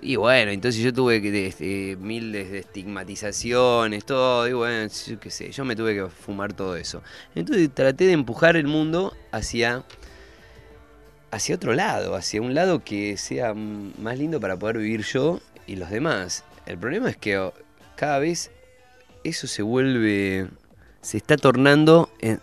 Y 0.00 0.16
bueno, 0.16 0.50
entonces 0.52 0.80
yo 0.82 0.92
tuve 0.92 1.20
que 1.20 1.30
de- 1.32 1.46
este, 1.46 1.96
miles 2.00 2.50
de 2.52 2.58
estigmatizaciones, 2.60 4.04
todo, 4.04 4.48
y 4.48 4.52
bueno, 4.52 4.88
yo 5.06 5.18
qué 5.20 5.30
sé, 5.30 5.50
yo 5.50 5.64
me 5.64 5.74
tuve 5.76 5.94
que 5.94 6.06
fumar 6.08 6.52
todo 6.52 6.76
eso. 6.76 7.02
Entonces 7.34 7.68
traté 7.74 8.04
de 8.06 8.12
empujar 8.12 8.56
el 8.56 8.66
mundo 8.66 9.14
hacia 9.32 9.84
hacia 11.30 11.54
otro 11.54 11.72
lado, 11.74 12.14
hacia 12.14 12.42
un 12.42 12.54
lado 12.54 12.84
que 12.84 13.16
sea 13.16 13.54
más 13.54 14.18
lindo 14.18 14.38
para 14.38 14.56
poder 14.58 14.78
vivir 14.78 15.02
yo 15.02 15.40
y 15.66 15.76
los 15.76 15.88
demás. 15.90 16.44
El 16.66 16.78
problema 16.78 17.10
es 17.10 17.16
que 17.16 17.50
cada 17.96 18.18
vez 18.18 18.50
eso 19.24 19.46
se 19.46 19.62
vuelve, 19.62 20.48
se 21.00 21.16
está 21.16 21.36
tornando 21.36 22.10
en, 22.20 22.40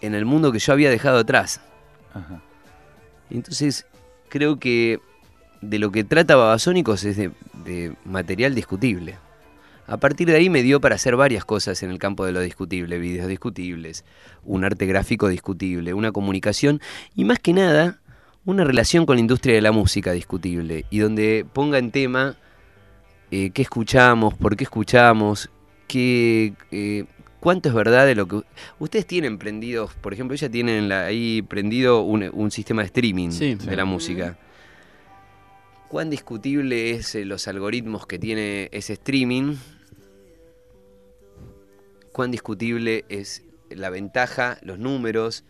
en 0.00 0.14
el 0.14 0.24
mundo 0.24 0.52
que 0.52 0.58
yo 0.58 0.72
había 0.72 0.90
dejado 0.90 1.18
atrás. 1.18 1.60
Ajá. 2.14 2.42
Entonces, 3.30 3.86
creo 4.28 4.58
que 4.58 5.00
de 5.62 5.78
lo 5.78 5.90
que 5.90 6.04
trata 6.04 6.36
Babasónicos 6.36 7.04
es 7.04 7.16
de, 7.16 7.30
de 7.64 7.94
material 8.04 8.54
discutible. 8.54 9.16
A 9.86 9.96
partir 9.96 10.28
de 10.28 10.36
ahí 10.36 10.48
me 10.48 10.62
dio 10.62 10.80
para 10.80 10.94
hacer 10.94 11.16
varias 11.16 11.44
cosas 11.44 11.82
en 11.82 11.90
el 11.90 11.98
campo 11.98 12.24
de 12.24 12.32
lo 12.32 12.40
discutible, 12.40 12.98
videos 12.98 13.28
discutibles, 13.28 14.04
un 14.44 14.64
arte 14.64 14.86
gráfico 14.86 15.28
discutible, 15.28 15.92
una 15.92 16.12
comunicación 16.12 16.80
y 17.14 17.24
más 17.24 17.38
que 17.38 17.52
nada 17.52 17.98
una 18.44 18.64
relación 18.64 19.06
con 19.06 19.16
la 19.16 19.20
industria 19.20 19.54
de 19.54 19.60
la 19.60 19.72
música 19.72 20.12
discutible 20.12 20.84
y 20.90 20.98
donde 20.98 21.46
ponga 21.52 21.78
en 21.78 21.90
tema 21.90 22.36
eh, 23.32 23.50
qué 23.50 23.62
escuchamos, 23.62 24.34
por 24.34 24.54
qué 24.56 24.62
escuchamos, 24.64 25.50
qué, 25.88 26.54
eh, 26.70 27.04
cuánto 27.40 27.68
es 27.68 27.74
verdad 27.74 28.06
de 28.06 28.14
lo 28.14 28.28
que... 28.28 28.42
Ustedes 28.78 29.06
tienen 29.06 29.38
prendidos, 29.38 29.94
por 29.94 30.12
ejemplo, 30.12 30.34
ella 30.34 30.48
tienen 30.50 30.88
la- 30.88 31.06
ahí 31.06 31.42
prendido 31.42 32.02
un, 32.02 32.30
un 32.32 32.50
sistema 32.52 32.82
de 32.82 32.86
streaming 32.86 33.30
Sí. 33.30 33.54
de 33.56 33.74
la 33.76 33.84
música. 33.84 34.38
¿Cuán 35.88 36.08
discutible 36.10 36.92
es 36.92 37.14
eh, 37.16 37.24
los 37.24 37.48
algoritmos 37.48 38.06
que 38.06 38.18
tiene 38.18 38.68
ese 38.72 38.92
streaming? 38.94 39.56
¿Cuán 42.12 42.30
discutible 42.30 43.04
es 43.08 43.42
la 43.70 43.90
ventaja, 43.90 44.58
los 44.62 44.78
números 44.78 45.44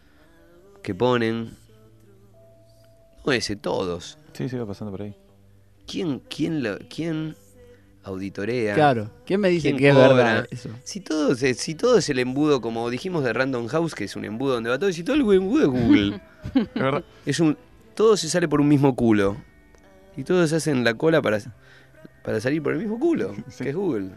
que 0.82 0.94
ponen? 0.94 1.56
No 3.26 3.32
ese, 3.32 3.56
todos. 3.56 4.18
Sí, 4.32 4.48
sigue 4.48 4.64
pasando 4.66 4.90
por 4.92 5.02
ahí. 5.02 5.14
¿Quién, 5.86 6.20
quién, 6.28 6.62
lo, 6.62 6.78
quién 6.88 7.36
auditorea? 8.04 8.74
Claro. 8.74 9.10
¿Quién 9.26 9.40
me 9.40 9.48
dice 9.48 9.68
¿Quién 9.68 9.78
que 9.78 9.88
es 9.88 9.94
cobra? 9.94 10.08
verdad 10.14 10.46
eso? 10.50 10.70
Si 10.84 11.00
todo, 11.00 11.32
es, 11.32 11.58
si 11.58 11.74
todo 11.74 11.98
es 11.98 12.08
el 12.08 12.18
embudo, 12.18 12.60
como 12.60 12.88
dijimos 12.90 13.22
de 13.24 13.32
Random 13.32 13.66
House, 13.68 13.94
que 13.94 14.04
es 14.04 14.16
un 14.16 14.24
embudo 14.24 14.54
donde 14.54 14.70
va 14.70 14.78
todo, 14.78 14.92
si 14.92 15.02
todo 15.04 15.14
el 15.16 15.20
embudo 15.22 15.62
es 15.62 15.68
Google. 15.68 16.20
Es 16.54 16.74
verdad. 16.74 17.04
es 17.24 17.38
un, 17.40 17.56
todo 17.94 18.16
se 18.16 18.28
sale 18.28 18.48
por 18.48 18.60
un 18.60 18.68
mismo 18.68 18.96
culo. 18.96 19.36
Y 20.16 20.24
todos 20.24 20.52
hacen 20.52 20.82
la 20.84 20.94
cola 20.94 21.22
para, 21.22 21.38
para 22.24 22.40
salir 22.40 22.62
por 22.62 22.72
el 22.72 22.80
mismo 22.80 22.98
culo, 22.98 23.34
Sí. 23.48 23.62
que 23.64 23.70
es 23.70 23.76
Google. 23.76 24.10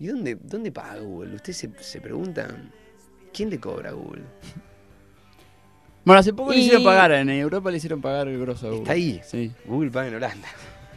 ¿Y 0.00 0.06
dónde, 0.08 0.36
dónde 0.42 0.72
paga 0.72 0.98
Google? 1.00 1.34
Ustedes 1.36 1.56
se, 1.58 1.70
se 1.80 2.00
preguntan, 2.00 2.72
¿quién 3.32 3.50
le 3.50 3.60
cobra 3.60 3.90
a 3.90 3.92
Google? 3.92 4.22
Bueno, 6.04 6.18
hace 6.20 6.32
poco 6.34 6.50
le 6.52 6.58
hicieron 6.58 6.82
pagar, 6.84 7.12
en 7.12 7.30
Europa 7.30 7.70
le 7.70 7.76
hicieron 7.78 8.00
pagar 8.02 8.28
el 8.28 8.38
grosso 8.40 8.66
a 8.66 8.70
Google. 8.70 8.82
Está 8.82 8.92
ahí. 8.92 9.20
Sí. 9.24 9.52
Google 9.66 9.90
paga 9.90 10.08
en 10.08 10.14
Holanda. 10.16 10.48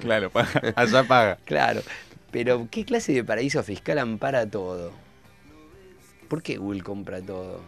Claro, 0.01 0.29
paga. 0.29 0.73
allá 0.75 1.03
paga. 1.03 1.37
Claro, 1.45 1.81
pero 2.31 2.67
¿qué 2.69 2.85
clase 2.85 3.13
de 3.13 3.23
paraíso 3.23 3.61
fiscal 3.63 3.99
ampara 3.99 4.45
todo? 4.49 4.91
¿Por 6.27 6.41
qué 6.43 6.57
Google 6.57 6.81
compra 6.83 7.21
todo? 7.21 7.61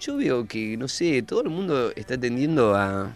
Yo 0.00 0.16
veo 0.16 0.46
que, 0.46 0.76
no 0.76 0.88
sé, 0.88 1.22
todo 1.22 1.42
el 1.42 1.50
mundo 1.50 1.92
está 1.94 2.16
tendiendo 2.16 2.74
a, 2.74 3.14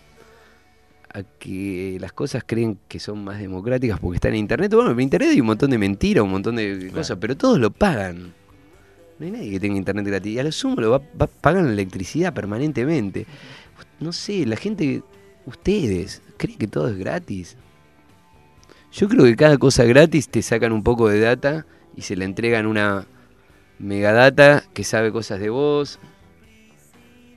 a 1.15 1.23
que 1.39 1.97
las 1.99 2.13
cosas 2.13 2.43
creen 2.47 2.79
que 2.89 3.01
son 3.01 3.25
más 3.25 3.39
democráticas 3.39 3.99
porque 4.01 4.17
están 4.17 4.33
en 4.33 4.41
Internet. 4.41 4.75
Bueno, 4.75 4.91
en 4.91 5.01
Internet 5.01 5.31
hay 5.31 5.41
un 5.41 5.47
montón 5.47 5.71
de 5.71 5.79
mentiras, 5.79 6.23
un 6.25 6.31
montón 6.31 6.57
de 6.57 6.77
Claro. 6.79 6.95
cosas, 6.95 7.17
pero 7.21 7.37
todos 7.37 7.59
lo 7.59 7.71
pagan. 7.71 8.35
No 9.19 9.25
hay 9.27 9.31
nadie 9.33 9.51
que 9.53 9.61
tenga 9.61 9.77
Internet 9.79 10.07
gratis. 10.07 10.33
Y 10.35 10.39
a 10.39 10.43
lo 10.43 10.53
sumo 10.53 10.79
lo 10.81 10.91
va, 10.91 10.99
va- 11.21 11.27
pagan 11.29 11.67
la 11.67 11.73
electricidad 11.73 12.35
permanentemente. 12.35 13.25
No 14.01 14.13
sé, 14.13 14.45
la 14.45 14.57
gente, 14.57 15.03
ustedes, 15.47 16.23
creen 16.37 16.59
que 16.59 16.67
todo 16.67 16.89
es 16.89 16.97
gratis. 16.97 17.57
Yo 18.93 19.09
creo 19.09 19.25
que 19.25 19.37
cada 19.37 19.59
cosa 19.59 19.85
gratis 19.85 20.29
te 20.29 20.43
sacan 20.43 20.73
un 20.73 20.83
poco 20.83 21.09
de 21.09 21.21
data 21.21 21.67
y 21.97 22.03
se 22.03 22.17
le 22.17 22.25
entregan 22.25 22.67
una 22.67 23.07
megadata 23.79 24.63
que 24.73 24.85
sabe 24.85 25.11
cosas 25.13 25.41
de 25.41 25.51
vos. 25.51 25.99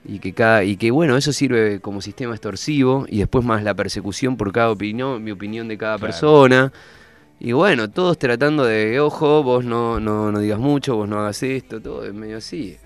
Y 0.09 0.19
que, 0.19 0.31
cada, 0.33 0.63
y 0.63 0.77
que 0.77 0.89
bueno, 0.91 1.17
eso 1.17 1.33
sirve 1.33 1.81
como 1.81 1.99
sistema 2.01 2.33
extorsivo 2.33 3.05
y 3.09 3.17
después 3.19 3.43
más 3.43 3.61
la 3.63 3.73
persecución 3.73 4.37
por 4.37 4.53
cada 4.53 4.71
opinión, 4.71 5.21
mi 5.21 5.31
opinión 5.31 5.67
de 5.67 5.77
cada 5.77 5.97
Claro. 5.97 6.07
persona. 6.07 6.71
Y 7.39 7.51
bueno, 7.51 7.89
todos 7.89 8.17
tratando 8.17 8.63
de, 8.63 8.99
ojo, 9.01 9.43
vos 9.43 9.65
no, 9.65 9.99
no, 9.99 10.31
no 10.31 10.39
digas 10.39 10.59
mucho, 10.59 10.95
vos 10.95 11.09
no 11.09 11.19
hagas 11.19 11.43
esto, 11.43 11.81
todo 11.81 12.05
es 12.05 12.13
medio 12.13 12.37
así. 12.37 12.77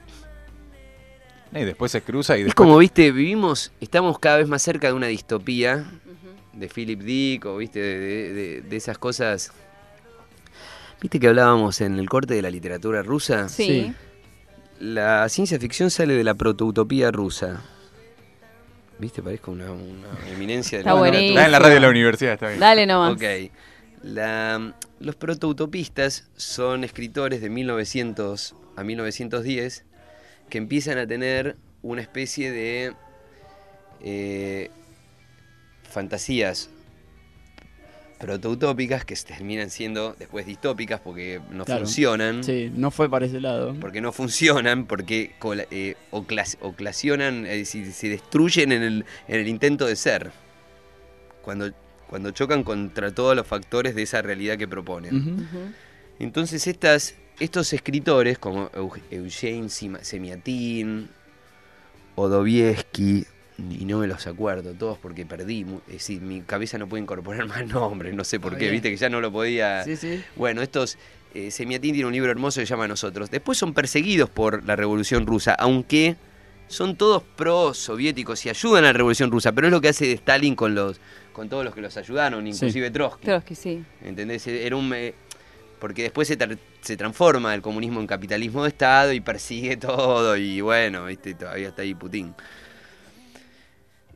Y 1.53 1.63
después 1.65 1.91
se 1.91 2.01
cruza 2.01 2.37
y 2.37 2.41
Es 2.41 2.45
después... 2.47 2.65
como, 2.65 2.77
viste, 2.77 3.11
vivimos, 3.11 3.71
estamos 3.81 4.17
cada 4.19 4.37
vez 4.37 4.47
más 4.47 4.61
cerca 4.61 4.87
de 4.87 4.93
una 4.93 5.07
distopía 5.07 5.85
de 6.53 6.67
Philip 6.67 7.01
Dick 7.01 7.45
o, 7.45 7.57
viste, 7.57 7.79
de, 7.79 7.99
de- 7.99 8.33
de- 8.33 8.61
de 8.61 8.75
esas 8.77 8.97
cosas. 8.97 9.51
¿Viste 11.01 11.19
que 11.19 11.27
hablábamos 11.27 11.81
en 11.81 11.97
el 11.99 12.07
corte 12.09 12.33
de 12.35 12.41
la 12.41 12.49
literatura 12.49 13.01
rusa? 13.03 13.49
Sí. 13.49 13.65
Sí. 13.65 13.93
La 14.79 15.27
ciencia 15.29 15.59
ficción 15.59 15.91
sale 15.91 16.13
de 16.13 16.23
la 16.23 16.33
protoutopía 16.35 17.11
rusa. 17.11 17.61
¿Viste? 18.99 19.21
Parezco 19.23 19.51
una, 19.51 19.71
una 19.71 20.07
eminencia 20.31 20.77
de 20.77 20.81
Está 20.83 20.93
la. 20.93 21.07
Está 21.29 21.45
en 21.45 21.51
la 21.51 21.59
radio 21.59 21.73
de 21.75 21.79
la 21.79 21.89
universidad, 21.89 22.33
está 22.33 22.47
bien. 22.49 22.59
Dale 22.59 22.85
nomás. 22.85 23.13
Ok. 23.13 23.23
La- 24.03 24.73
los 24.99 25.15
protoutopistas 25.15 26.29
son 26.35 26.83
escritores 26.83 27.41
de 27.41 27.49
1900 27.49 28.55
a 28.75 28.83
1910 28.83 29.85
que 30.51 30.59
empiezan 30.59 30.99
a 30.99 31.07
tener 31.07 31.55
una 31.81 32.01
especie 32.01 32.51
de 32.51 32.93
eh, 34.03 34.69
fantasías 35.89 36.69
protoutópicas 38.19 39.03
que 39.03 39.15
terminan 39.15 39.71
siendo 39.71 40.13
después 40.19 40.45
distópicas 40.45 40.99
porque 40.99 41.41
no 41.49 41.65
Claro. 41.65 41.81
funcionan. 41.85 42.43
Sí, 42.43 42.71
no 42.75 42.91
fue 42.91 43.09
para 43.09 43.25
ese 43.25 43.41
lado. 43.41 43.75
Porque 43.79 43.99
no 43.99 44.11
funcionan, 44.11 44.85
porque 44.85 45.31
eh, 45.71 45.95
oclas- 46.11 46.57
oclasionan, 46.61 47.47
es 47.47 47.57
decir, 47.57 47.91
se 47.91 48.09
destruyen 48.09 48.71
en 48.73 48.83
el, 48.83 49.05
en 49.27 49.39
el 49.39 49.47
intento 49.47 49.87
de 49.87 49.95
ser. 49.95 50.31
Cuando, 51.41 51.71
cuando 52.07 52.29
chocan 52.29 52.63
contra 52.63 53.11
todos 53.11 53.35
los 53.35 53.47
factores 53.47 53.95
de 53.95 54.03
esa 54.03 54.21
realidad 54.21 54.55
que 54.57 54.67
proponen. 54.67 55.47
Entonces 56.19 56.67
estas, 56.67 57.15
estos 57.43 57.73
escritores 57.73 58.37
como 58.37 58.69
Euge- 58.71 59.01
Eugene 59.11 59.69
Semiatin, 59.69 61.09
Odoviesky, 62.15 63.25
y 63.57 63.85
no 63.85 63.99
me 63.99 64.07
los 64.07 64.25
acuerdo 64.27 64.73
todos 64.73 64.97
porque 64.97 65.25
perdí, 65.25 65.65
es 65.87 65.93
decir, 65.93 66.21
mi 66.21 66.41
cabeza 66.41 66.77
no 66.77 66.87
puede 66.87 67.03
incorporar 67.03 67.45
más 67.47 67.65
nombres, 67.67 68.13
no 68.13 68.23
sé 68.23 68.39
por 68.39 68.53
qué, 68.53 68.65
bien. 68.65 68.73
viste 68.73 68.89
que 68.89 68.97
ya 68.97 69.09
no 69.09 69.21
lo 69.21 69.31
podía... 69.31 69.83
Sí, 69.83 69.95
sí. 69.95 70.23
Bueno, 70.35 70.61
estos. 70.61 70.97
Eh, 71.33 71.49
Semiatin 71.49 71.93
tiene 71.93 72.07
un 72.07 72.13
libro 72.13 72.29
hermoso 72.29 72.59
que 72.59 72.65
se 72.65 72.69
llama 72.71 72.89
Nosotros. 72.89 73.31
Después 73.31 73.57
son 73.57 73.73
perseguidos 73.73 74.29
por 74.29 74.65
la 74.65 74.75
Revolución 74.75 75.25
Rusa, 75.25 75.53
aunque 75.53 76.17
son 76.67 76.97
todos 76.97 77.23
pro-soviéticos 77.37 78.45
y 78.45 78.49
ayudan 78.49 78.83
a 78.83 78.87
la 78.87 78.93
Revolución 78.93 79.31
Rusa, 79.31 79.53
pero 79.53 79.67
es 79.67 79.71
lo 79.71 79.79
que 79.79 79.87
hace 79.89 80.11
Stalin 80.11 80.55
con 80.55 80.75
los 80.75 80.99
con 81.31 81.47
todos 81.47 81.63
los 81.63 81.73
que 81.73 81.79
los 81.79 81.95
ayudaron, 81.95 82.45
inclusive 82.45 82.91
Trotsky. 82.91 83.27
Que 83.45 83.55
sí. 83.55 83.81
¿Entendés? 84.03 84.45
Era 84.47 84.75
un. 84.75 84.91
eh, 84.93 85.13
porque 85.81 86.03
después 86.03 86.27
se, 86.29 86.37
tra- 86.39 86.57
se 86.79 86.95
transforma 86.95 87.53
el 87.53 87.61
comunismo 87.61 87.99
en 87.99 88.07
capitalismo 88.07 88.63
de 88.63 88.69
Estado 88.69 89.11
y 89.11 89.19
persigue 89.19 89.75
todo, 89.77 90.37
y 90.37 90.61
bueno, 90.61 91.03
¿viste? 91.05 91.33
todavía 91.33 91.67
está 91.69 91.81
ahí 91.81 91.93
Putin. 91.95 92.33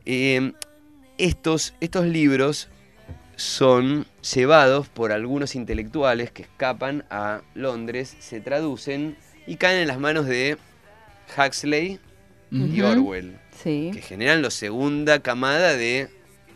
Eh, 0.04 0.52
estos, 1.18 1.74
estos 1.80 2.06
libros 2.06 2.68
son 3.36 4.06
llevados 4.34 4.88
por 4.88 5.12
algunos 5.12 5.54
intelectuales 5.54 6.30
que 6.30 6.42
escapan 6.42 7.04
a 7.10 7.42
Londres, 7.54 8.16
se 8.20 8.40
traducen 8.40 9.16
y 9.46 9.56
caen 9.56 9.80
en 9.82 9.88
las 9.88 9.98
manos 9.98 10.26
de 10.26 10.56
Huxley 11.36 11.98
y. 12.50 12.80
Orwell, 12.80 13.38
Sí. 13.62 13.90
que 13.92 14.00
generan 14.00 14.40
la 14.42 14.50
segunda 14.50 15.20
camada 15.20 15.74
de, 15.74 16.08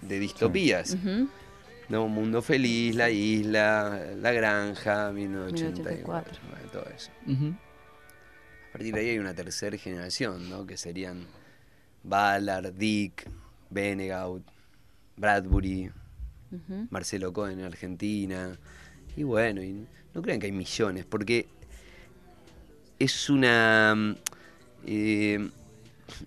de 0.03 0.19
distopías. 0.21 0.93
Ujú. 1.03 1.29
No, 1.91 2.07
Mundo 2.09 2.41
Feliz, 2.41 2.95
La 2.95 3.11
Isla, 3.11 4.13
La 4.17 4.33
Granja, 4.33 5.11
1984. 5.13 6.33
1984. 6.33 6.41
bueno, 6.51 6.71
todo 6.73 6.87
eso. 6.95 7.11
A 8.69 8.73
partir 8.73 8.95
de 8.95 9.01
ahí 9.01 9.09
hay 9.11 9.19
una 9.19 9.35
tercera 9.35 9.77
generación, 9.77 10.49
¿no? 10.49 10.65
Que 10.67 10.77
serían 10.77 11.27
Ballard, 12.05 12.73
Dick, 12.75 13.29
Benegaut, 13.71 14.43
Bradbury. 15.17 15.91
Marcelo 16.91 17.33
Cohen 17.33 17.59
en 17.61 17.65
Argentina. 17.67 18.57
Y 19.17 19.25
bueno, 19.25 19.63
y 19.63 19.85
no 20.15 20.23
crean 20.23 20.39
que 20.41 20.47
hay 20.47 20.53
millones, 20.53 21.05
porque 21.05 21.47
es 22.99 23.29
una... 23.31 23.95
mm, 23.97 24.15
eh, 24.87 25.51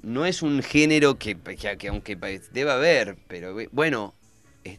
no 0.02 0.26
es 0.26 0.42
un 0.42 0.62
género 0.62 1.18
que, 1.18 1.36
que- 1.38 1.78
que 1.78 1.88
aunque 1.88 2.16
debe 2.52 2.72
haber, 2.72 3.18
pero 3.28 3.60
eh, 3.60 3.68
bueno, 3.72 4.14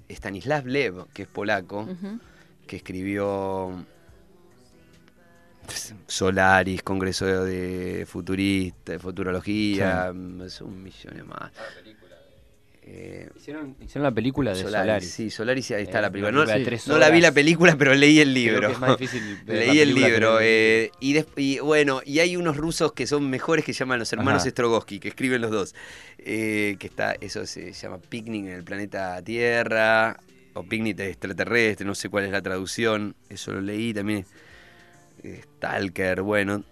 Stanislav 0.09 0.67
Lev, 0.67 1.07
que 1.13 1.23
es 1.23 1.29
polaco, 1.29 1.89
que 2.67 2.77
escribió 2.77 3.85
Solaris, 6.07 6.83
Congreso 6.83 7.45
de 7.45 8.07
Futurista, 8.07 8.99
Futurología, 8.99 10.13
es 10.45 10.61
un 10.61 10.83
millón 10.83 11.27
más. 11.29 11.53
Eh, 12.87 13.31
Hicieron, 13.35 13.77
hicieron 13.81 14.03
la 14.03 14.13
película 14.13 14.51
de 14.53 14.57
Solaris, 14.61 14.85
Solaris. 14.87 15.11
sí, 15.11 15.31
Solaris, 15.31 15.71
ahí 15.71 15.85
está 15.85 16.01
Eh, 16.01 16.03
la 16.03 16.11
película. 16.11 16.33
No, 16.33 16.45
no 16.45 16.99
la 16.99 17.09
vi 17.11 17.21
la 17.23 17.33
película, 17.33 17.77
pero 17.77 17.95
leí 17.95 18.21
el 18.21 18.35
libro. 18.35 18.69
es 18.69 18.79
más 18.79 18.99
difícil 18.99 19.39
leí 19.47 19.79
el 19.81 19.95
libro. 19.95 20.39
eh, 20.43 20.91
y, 21.01 21.59
bueno, 21.61 22.03
y 22.05 22.19
hay 22.19 22.37
unos 22.37 22.57
rusos 22.59 22.93
que 22.93 23.07
son 23.07 23.29
mejores 23.31 23.65
que 23.65 23.73
se 23.73 23.81
llaman 23.81 23.99
los 24.01 24.13
hermanos 24.13 24.43
Ajá. 24.43 24.51
Strogoski, 24.51 25.01
que 25.01 25.09
escriben 25.09 25.41
los 25.41 25.51
dos. 25.51 25.75
Que 26.19 26.77
está, 26.81 27.15
eso 27.21 27.47
se 27.47 27.73
llama 27.73 27.99
Picnic 27.99 28.45
en 28.47 28.53
el 28.53 28.65
planeta 28.65 29.23
Tierra, 29.23 30.19
o 30.53 30.63
Picnic 30.63 31.01
extraterrestre, 31.01 31.87
no 31.87 31.95
sé 31.95 32.11
cuál 32.11 32.25
es 32.25 32.33
la 32.33 32.43
traducción. 32.43 33.15
Eso 33.31 33.53
lo 33.53 33.61
leí 33.63 33.95
también. 33.95 34.27
Stalker, 35.23 36.23
bueno, 36.23 36.65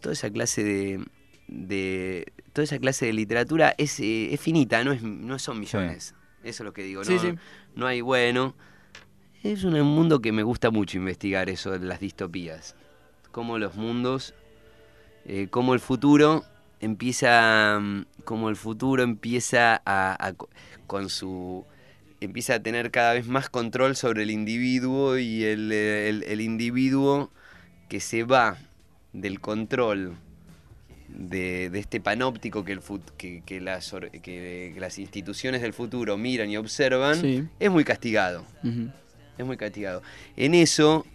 toda 0.00 0.14
esa 0.14 0.30
clase 0.30 0.64
de, 0.64 1.04
de- 1.48 2.26
toda 2.54 2.64
esa 2.64 2.78
clase 2.78 3.04
de 3.04 3.12
literatura 3.12 3.74
es, 3.76 4.00
eh, 4.00 4.32
es 4.32 4.40
finita, 4.40 4.82
no 4.82 4.92
es 4.92 5.02
no 5.02 5.38
son 5.38 5.60
millones. 5.60 6.14
Eso 6.42 6.62
es 6.62 6.64
lo 6.64 6.72
que 6.72 6.82
digo, 6.84 7.02
no, 7.04 7.18
sí. 7.18 7.34
no 7.76 7.86
hay 7.86 8.00
bueno. 8.00 8.54
Es 9.42 9.64
un 9.64 9.78
mundo 9.82 10.20
que 10.20 10.32
me 10.32 10.42
gusta 10.42 10.70
mucho 10.70 10.96
investigar 10.96 11.50
eso 11.50 11.70
de 11.72 11.80
las 11.80 12.00
distopías. 12.00 12.74
Cómo 13.32 13.58
los 13.58 13.74
mundos, 13.74 14.32
eh, 15.26 15.48
cómo 15.50 15.74
el 15.74 15.80
futuro 15.80 16.44
empieza, 16.80 17.78
mm, 17.80 18.04
cómo 18.24 18.48
el 18.48 18.56
futuro 18.56 19.02
empieza 19.02 19.82
a, 19.84 20.16
a 20.26 20.32
co- 20.32 20.48
con 20.86 21.08
su 21.10 21.66
empieza 22.20 22.54
a 22.54 22.62
tener 22.62 22.90
cada 22.90 23.12
vez 23.12 23.26
más 23.26 23.50
control 23.50 23.96
sobre 23.96 24.22
el 24.22 24.30
individuo 24.30 25.18
y 25.18 25.44
el, 25.44 25.70
el- 25.72 26.22
el 26.22 26.40
individuo 26.40 27.30
que 27.90 28.00
se 28.00 28.22
va 28.24 28.56
del 29.12 29.40
control 29.40 30.16
de, 31.14 31.70
de 31.70 31.78
este 31.78 32.00
panóptico 32.00 32.64
que, 32.64 32.72
el 32.72 32.80
fut- 32.80 33.12
que, 33.16 33.42
que 33.46 33.60
las, 33.60 33.94
que- 34.22 34.74
las 34.78 34.98
instituciones 34.98 35.62
del 35.62 35.72
futuro 35.72 36.16
miran 36.18 36.50
y 36.50 36.56
observan, 36.56 37.16
Sí. 37.20 37.44
es 37.60 37.70
muy 37.70 37.84
castigado. 37.84 38.44
Es 39.38 39.44
muy 39.46 39.56
castigado. 39.56 40.02
En 40.36 40.54
eso, 40.54 41.06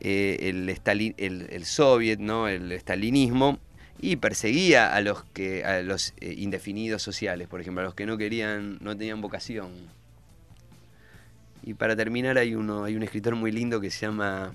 eh, 0.00 0.38
el, 0.42 0.68
Stalin, 0.70 1.14
el, 1.18 1.46
el 1.50 1.64
soviet, 1.64 2.18
¿no? 2.18 2.48
el 2.48 2.78
stalinismo, 2.80 3.58
y 4.02 4.16
perseguía 4.16 4.94
a 4.94 5.00
los 5.02 5.24
que 5.24 5.62
a 5.64 5.82
los 5.82 6.14
eh, 6.20 6.34
indefinidos 6.38 7.02
sociales, 7.02 7.48
por 7.48 7.60
ejemplo, 7.60 7.82
a 7.82 7.84
los 7.84 7.94
que 7.94 8.06
no 8.06 8.16
querían, 8.16 8.78
no 8.80 8.96
tenían 8.96 9.20
vocación. 9.20 9.68
Y 11.62 11.74
para 11.74 11.94
terminar 11.94 12.38
hay 12.38 12.54
uno, 12.54 12.84
hay 12.84 12.96
un 12.96 13.02
escritor 13.02 13.36
muy 13.36 13.52
lindo 13.52 13.78
que 13.78 13.90
se 13.90 14.06
llama 14.06 14.54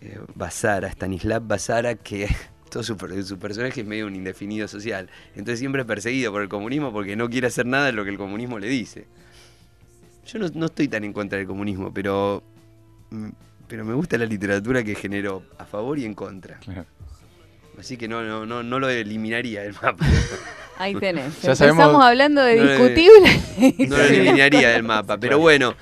eh, 0.00 0.18
Basara, 0.34 0.88
Stanislav 0.88 1.46
Basara, 1.46 1.94
que 1.94 2.26
todo 2.70 2.82
su, 2.82 2.96
su 3.24 3.38
personaje 3.38 3.80
es 3.82 3.86
medio 3.86 4.06
un 4.06 4.16
indefinido 4.16 4.66
social. 4.68 5.08
Entonces 5.34 5.58
siempre 5.58 5.82
es 5.82 5.86
perseguido 5.86 6.32
por 6.32 6.42
el 6.42 6.48
comunismo 6.48 6.92
porque 6.92 7.16
no 7.16 7.28
quiere 7.28 7.48
hacer 7.48 7.66
nada 7.66 7.86
de 7.86 7.92
lo 7.92 8.04
que 8.04 8.10
el 8.10 8.16
comunismo 8.18 8.58
le 8.58 8.68
dice. 8.68 9.06
Yo 10.26 10.38
no, 10.38 10.46
no 10.54 10.66
estoy 10.66 10.88
tan 10.88 11.04
en 11.04 11.12
contra 11.12 11.38
del 11.38 11.46
comunismo, 11.46 11.92
pero, 11.92 12.42
mm, 13.10 13.28
pero 13.68 13.84
me 13.84 13.94
gusta 13.94 14.16
la 14.16 14.26
literatura 14.26 14.82
que 14.84 14.94
generó 14.94 15.42
a 15.58 15.64
favor 15.64 15.98
y 15.98 16.04
en 16.04 16.14
contra. 16.14 16.58
Claro. 16.60 16.86
Así 17.78 17.96
que 17.96 18.08
no, 18.08 18.22
no, 18.22 18.46
no, 18.46 18.62
no 18.62 18.78
lo 18.78 18.88
eliminaría 18.88 19.62
del 19.62 19.74
mapa. 19.74 20.06
Ahí 20.78 20.94
tenés. 20.94 21.42
Ya 21.42 21.50
Empezamos 21.52 21.76
sabemos- 21.76 22.04
hablando 22.04 22.42
de 22.42 22.56
No, 22.56 22.70
discutible. 22.70 23.86
No 23.88 23.96
lo 23.96 24.04
eliminaría 24.04 24.70
del 24.70 24.82
mapa. 24.82 25.18
Pero 25.18 25.38
bueno, 25.38 25.74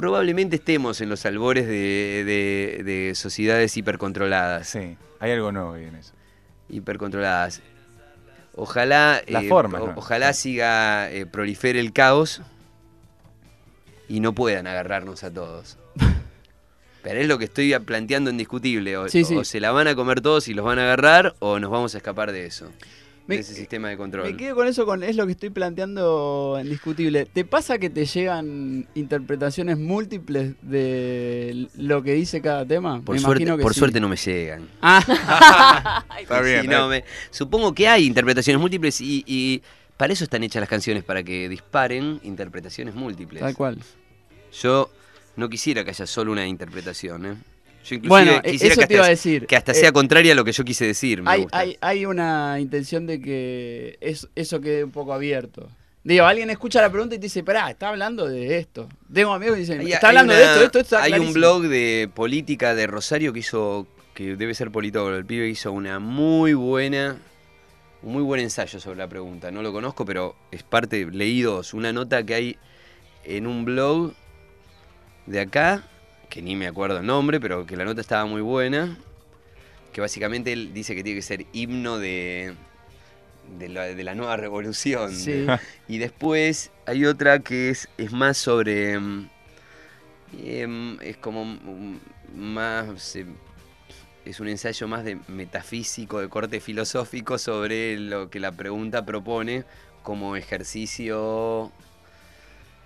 probablemente 0.00 0.56
estemos 0.56 1.00
en 1.02 1.10
los 1.10 1.26
albores 1.26 1.66
de, 1.66 2.24
de- 2.24 2.82
de 2.84 3.14
sociedades 3.14 3.76
hipercontroladas. 3.76 4.66
Sí, 4.68 4.96
hay 5.18 5.32
algo 5.32 5.52
nuevo 5.52 5.74
ahí 5.74 5.84
en 5.84 5.96
eso. 5.96 6.12
Hipercontroladas. 6.70 7.60
Ojalá, 8.54 9.22
La 9.28 9.42
eh, 9.42 9.48
forma, 9.48 9.78
o- 9.80 9.88
¿no? 9.88 9.92
ojalá 9.96 10.32
siga, 10.32 11.10
eh, 11.10 11.26
prolifere 11.26 11.80
el 11.80 11.92
caos 11.92 12.40
y 14.08 14.20
no 14.20 14.32
puedan 14.34 14.66
agarrarnos 14.66 15.22
a 15.22 15.30
todos. 15.30 15.76
Pero 17.02 17.20
es 17.20 17.28
lo 17.28 17.38
que 17.38 17.44
estoy 17.44 17.78
planteando 17.80 18.30
indiscutible. 18.30 18.96
O, 18.96 19.08
Sí, 19.08 19.24
sí. 19.24 19.36
o 19.36 19.44
se 19.44 19.60
la 19.60 19.70
van 19.70 19.86
a 19.88 19.94
comer 19.94 20.20
todos 20.22 20.48
y 20.48 20.54
los 20.54 20.64
van 20.64 20.78
a 20.78 20.82
agarrar, 20.84 21.34
o 21.40 21.58
nos 21.58 21.70
vamos 21.70 21.94
a 21.94 21.98
escapar 21.98 22.32
de 22.32 22.46
eso. 22.46 22.70
Me- 23.30 23.36
de 23.36 23.40
ese 23.42 23.54
sistema 23.54 23.88
de 23.88 23.96
control. 23.96 24.30
Me 24.30 24.36
quedo 24.36 24.54
con 24.54 24.66
eso, 24.68 24.84
con 24.84 25.02
es 25.02 25.16
lo 25.16 25.24
que 25.26 25.32
estoy 25.32 25.50
planteando 25.50 26.58
en 26.60 26.68
discutible. 26.68 27.24
¿Te 27.26 27.44
pasa 27.44 27.78
que 27.78 27.88
te 27.90 28.04
llegan 28.04 28.86
interpretaciones 28.94 29.78
múltiples 29.78 30.54
de 30.62 31.68
lo 31.76 32.02
que 32.02 32.12
dice 32.14 32.40
cada 32.42 32.66
tema? 32.66 33.00
Por, 33.02 33.14
me 33.14 33.20
suerte, 33.20 33.42
imagino 33.44 33.56
que 33.56 33.62
por 33.62 33.72
sí. 33.74 33.78
suerte 33.80 34.00
no 34.00 34.08
me 34.08 34.16
llegan. 34.16 34.68
Ah, 34.82 36.04
Está 36.20 36.40
bien. 36.42 36.62
Sí, 36.62 36.68
no, 36.68 36.92
¿eh? 36.92 37.02
me- 37.02 37.04
supongo 37.30 37.74
que 37.74 37.88
hay 37.88 38.04
interpretaciones 38.06 38.60
múltiples 38.60 39.00
y, 39.00 39.24
y 39.26 39.62
para 39.96 40.12
eso 40.12 40.24
están 40.24 40.42
hechas 40.44 40.60
las 40.60 40.68
canciones, 40.68 41.04
para 41.04 41.22
que 41.22 41.48
disparen 41.48 42.20
interpretaciones 42.22 42.94
múltiples. 42.94 43.40
tal 43.40 43.54
cual. 43.54 43.78
Yo 44.60 44.90
no 45.36 45.48
quisiera 45.48 45.84
que 45.84 45.90
haya 45.90 46.06
solo 46.06 46.32
una 46.32 46.46
interpretación, 46.46 47.26
¿eh? 47.26 47.34
Yo 47.84 47.94
inclusive 47.96 48.08
Bueno, 48.08 48.32
eh, 48.44 48.50
quisiera 48.52 48.72
eso 48.74 48.80
que 48.82 48.86
te 48.86 48.94
iba 48.94 49.02
a 49.02 49.04
hasta, 49.04 49.10
decir. 49.10 49.46
que 49.46 49.56
hasta 49.56 49.72
Eh, 49.72 49.74
sea 49.76 49.92
contraria 49.92 50.32
a 50.32 50.34
lo 50.34 50.44
que 50.44 50.52
yo 50.52 50.64
quise 50.64 50.86
decir. 50.86 51.22
Me 51.22 51.30
hay, 51.30 51.42
gusta. 51.42 51.58
hay, 51.58 51.76
hay 51.80 52.06
una 52.06 52.58
intención 52.60 53.06
de 53.06 53.20
que 53.20 53.96
es, 54.00 54.28
eso 54.34 54.60
quede 54.60 54.84
un 54.84 54.90
poco 54.90 55.12
abierto. 55.14 55.68
Digo, 56.02 56.24
alguien 56.24 56.48
escucha 56.50 56.80
la 56.80 56.90
pregunta 56.90 57.14
y 57.14 57.18
te 57.18 57.24
dice, 57.24 57.42
pará, 57.44 57.70
está 57.70 57.88
hablando 57.90 58.26
de 58.26 58.56
esto. 58.58 58.88
Tengo 59.12 59.32
amigos 59.34 59.54
que 59.56 59.60
dicen, 59.60 59.80
Hay- 59.80 59.92
está 59.92 60.08
hablando 60.08 60.32
una- 60.32 60.40
de 60.40 60.46
esto, 60.46 60.64
esto 60.64 60.78
está 60.80 61.02
Hay 61.02 61.12
un 61.12 61.18
clarísimo". 61.18 61.34
blog 61.34 61.62
de 61.68 62.10
política 62.14 62.74
de 62.74 62.86
Rosario 62.86 63.32
que 63.34 63.40
hizo, 63.40 63.86
que 64.14 64.36
debe 64.36 64.54
ser 64.54 64.70
politólogo, 64.70 65.14
el 65.16 65.26
pibe 65.26 65.48
hizo 65.48 65.72
una 65.72 65.98
muy 65.98 66.54
buena, 66.54 67.18
un 68.02 68.12
muy 68.14 68.22
buen 68.22 68.40
ensayo 68.40 68.80
sobre 68.80 68.96
la 68.96 69.08
pregunta. 69.08 69.50
No 69.50 69.60
lo 69.62 69.72
conozco, 69.72 70.06
pero 70.06 70.36
es 70.50 70.62
parte, 70.62 71.06
leídos, 71.10 71.74
una 71.74 71.92
nota 71.92 72.22
que 72.24 72.34
hay 72.34 72.56
en 73.24 73.46
un 73.46 73.66
blog 73.66 74.14
de 75.26 75.40
acá, 75.40 75.84
que 76.30 76.40
ni 76.40 76.56
me 76.56 76.66
acuerdo 76.68 76.98
el 77.00 77.06
nombre, 77.06 77.40
pero 77.40 77.66
que 77.66 77.76
la 77.76 77.84
nota 77.84 78.00
estaba 78.00 78.24
muy 78.24 78.40
buena, 78.40 78.96
que 79.92 80.00
básicamente 80.00 80.52
él 80.52 80.72
dice 80.72 80.94
que 80.94 81.02
tiene 81.02 81.18
que 81.18 81.22
ser 81.22 81.44
himno 81.52 81.98
de, 81.98 82.54
de, 83.58 83.68
la, 83.68 83.82
de 83.86 84.04
la 84.04 84.14
nueva 84.14 84.36
revolución. 84.36 85.14
Sí. 85.14 85.46
Y 85.88 85.98
después 85.98 86.70
hay 86.86 87.04
otra 87.04 87.40
que 87.40 87.70
es, 87.70 87.88
es 87.98 88.12
más 88.12 88.38
sobre... 88.38 88.98
mm, 88.98 89.28
em, 90.44 91.00
es 91.00 91.16
como 91.16 91.44
mm, 91.44 91.98
más... 92.34 93.16
eh, 93.16 93.26
es 94.24 94.38
un 94.38 94.48
ensayo 94.48 94.86
más 94.86 95.02
de 95.02 95.18
metafísico, 95.28 96.20
de 96.20 96.28
corte 96.28 96.60
filosófico 96.60 97.38
sobre 97.38 97.98
lo 97.98 98.30
que 98.30 98.38
la 98.38 98.52
pregunta 98.52 99.04
propone 99.04 99.64
como 100.02 100.36
ejercicio 100.36 101.72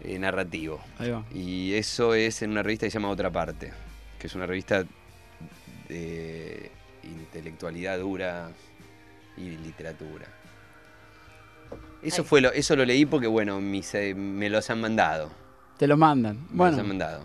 eh, 0.01 0.19
narrativo. 0.19 0.81
Ahí 0.99 1.11
va. 1.11 1.25
Y 1.33 1.75
eso 1.75 2.15
es 2.15 2.43
en 2.43 2.51
una 2.51 2.63
revista 2.63 2.87
que 2.87 2.91
se 2.91 2.99
llama 2.99 3.11
Otra 3.11 3.31
Parte, 3.31 3.73
que 4.19 4.27
es 4.27 4.35
una 4.35 4.47
revista 4.47 4.85
de 5.89 6.71
intelectualidad 7.03 7.99
dura 7.99 8.51
y 9.37 9.51
literatura. 9.51 10.27
Eso 12.03 12.23
fue 12.23 12.41
lo, 12.41 12.53
eso 12.53 12.77
lo 12.77 12.85
leí 12.85 13.07
porque 13.07 13.27
bueno, 13.27 13.61
mis, 13.61 13.95
eh, 13.95 14.15
me 14.15 14.51
los 14.51 14.69
han 14.71 14.81
mandado. 14.81 15.31
Te 15.79 15.87
lo 15.87 15.97
mandan. 15.97 16.37
Me 16.51 16.57
Bueno, 16.57 16.73
los 16.73 16.81
han 16.81 16.89
mandado. 16.89 17.25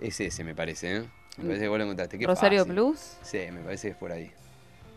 Es 0.00 0.18
ese, 0.20 0.44
me 0.44 0.54
parece, 0.54 0.96
¿eh? 0.96 1.04
Me 1.36 1.44
parece 1.44 1.62
que 1.62 1.68
vos 1.68 1.78
lo 1.78 1.84
encontraste. 1.84 2.18
Qué 2.18 2.26
Rosario 2.26 2.60
fácil. 2.60 2.74
Plus. 2.74 2.98
Sí, 3.22 3.38
me 3.52 3.60
parece 3.60 3.88
que 3.88 3.92
es 3.92 3.96
por 3.98 4.10
ahí. 4.10 4.32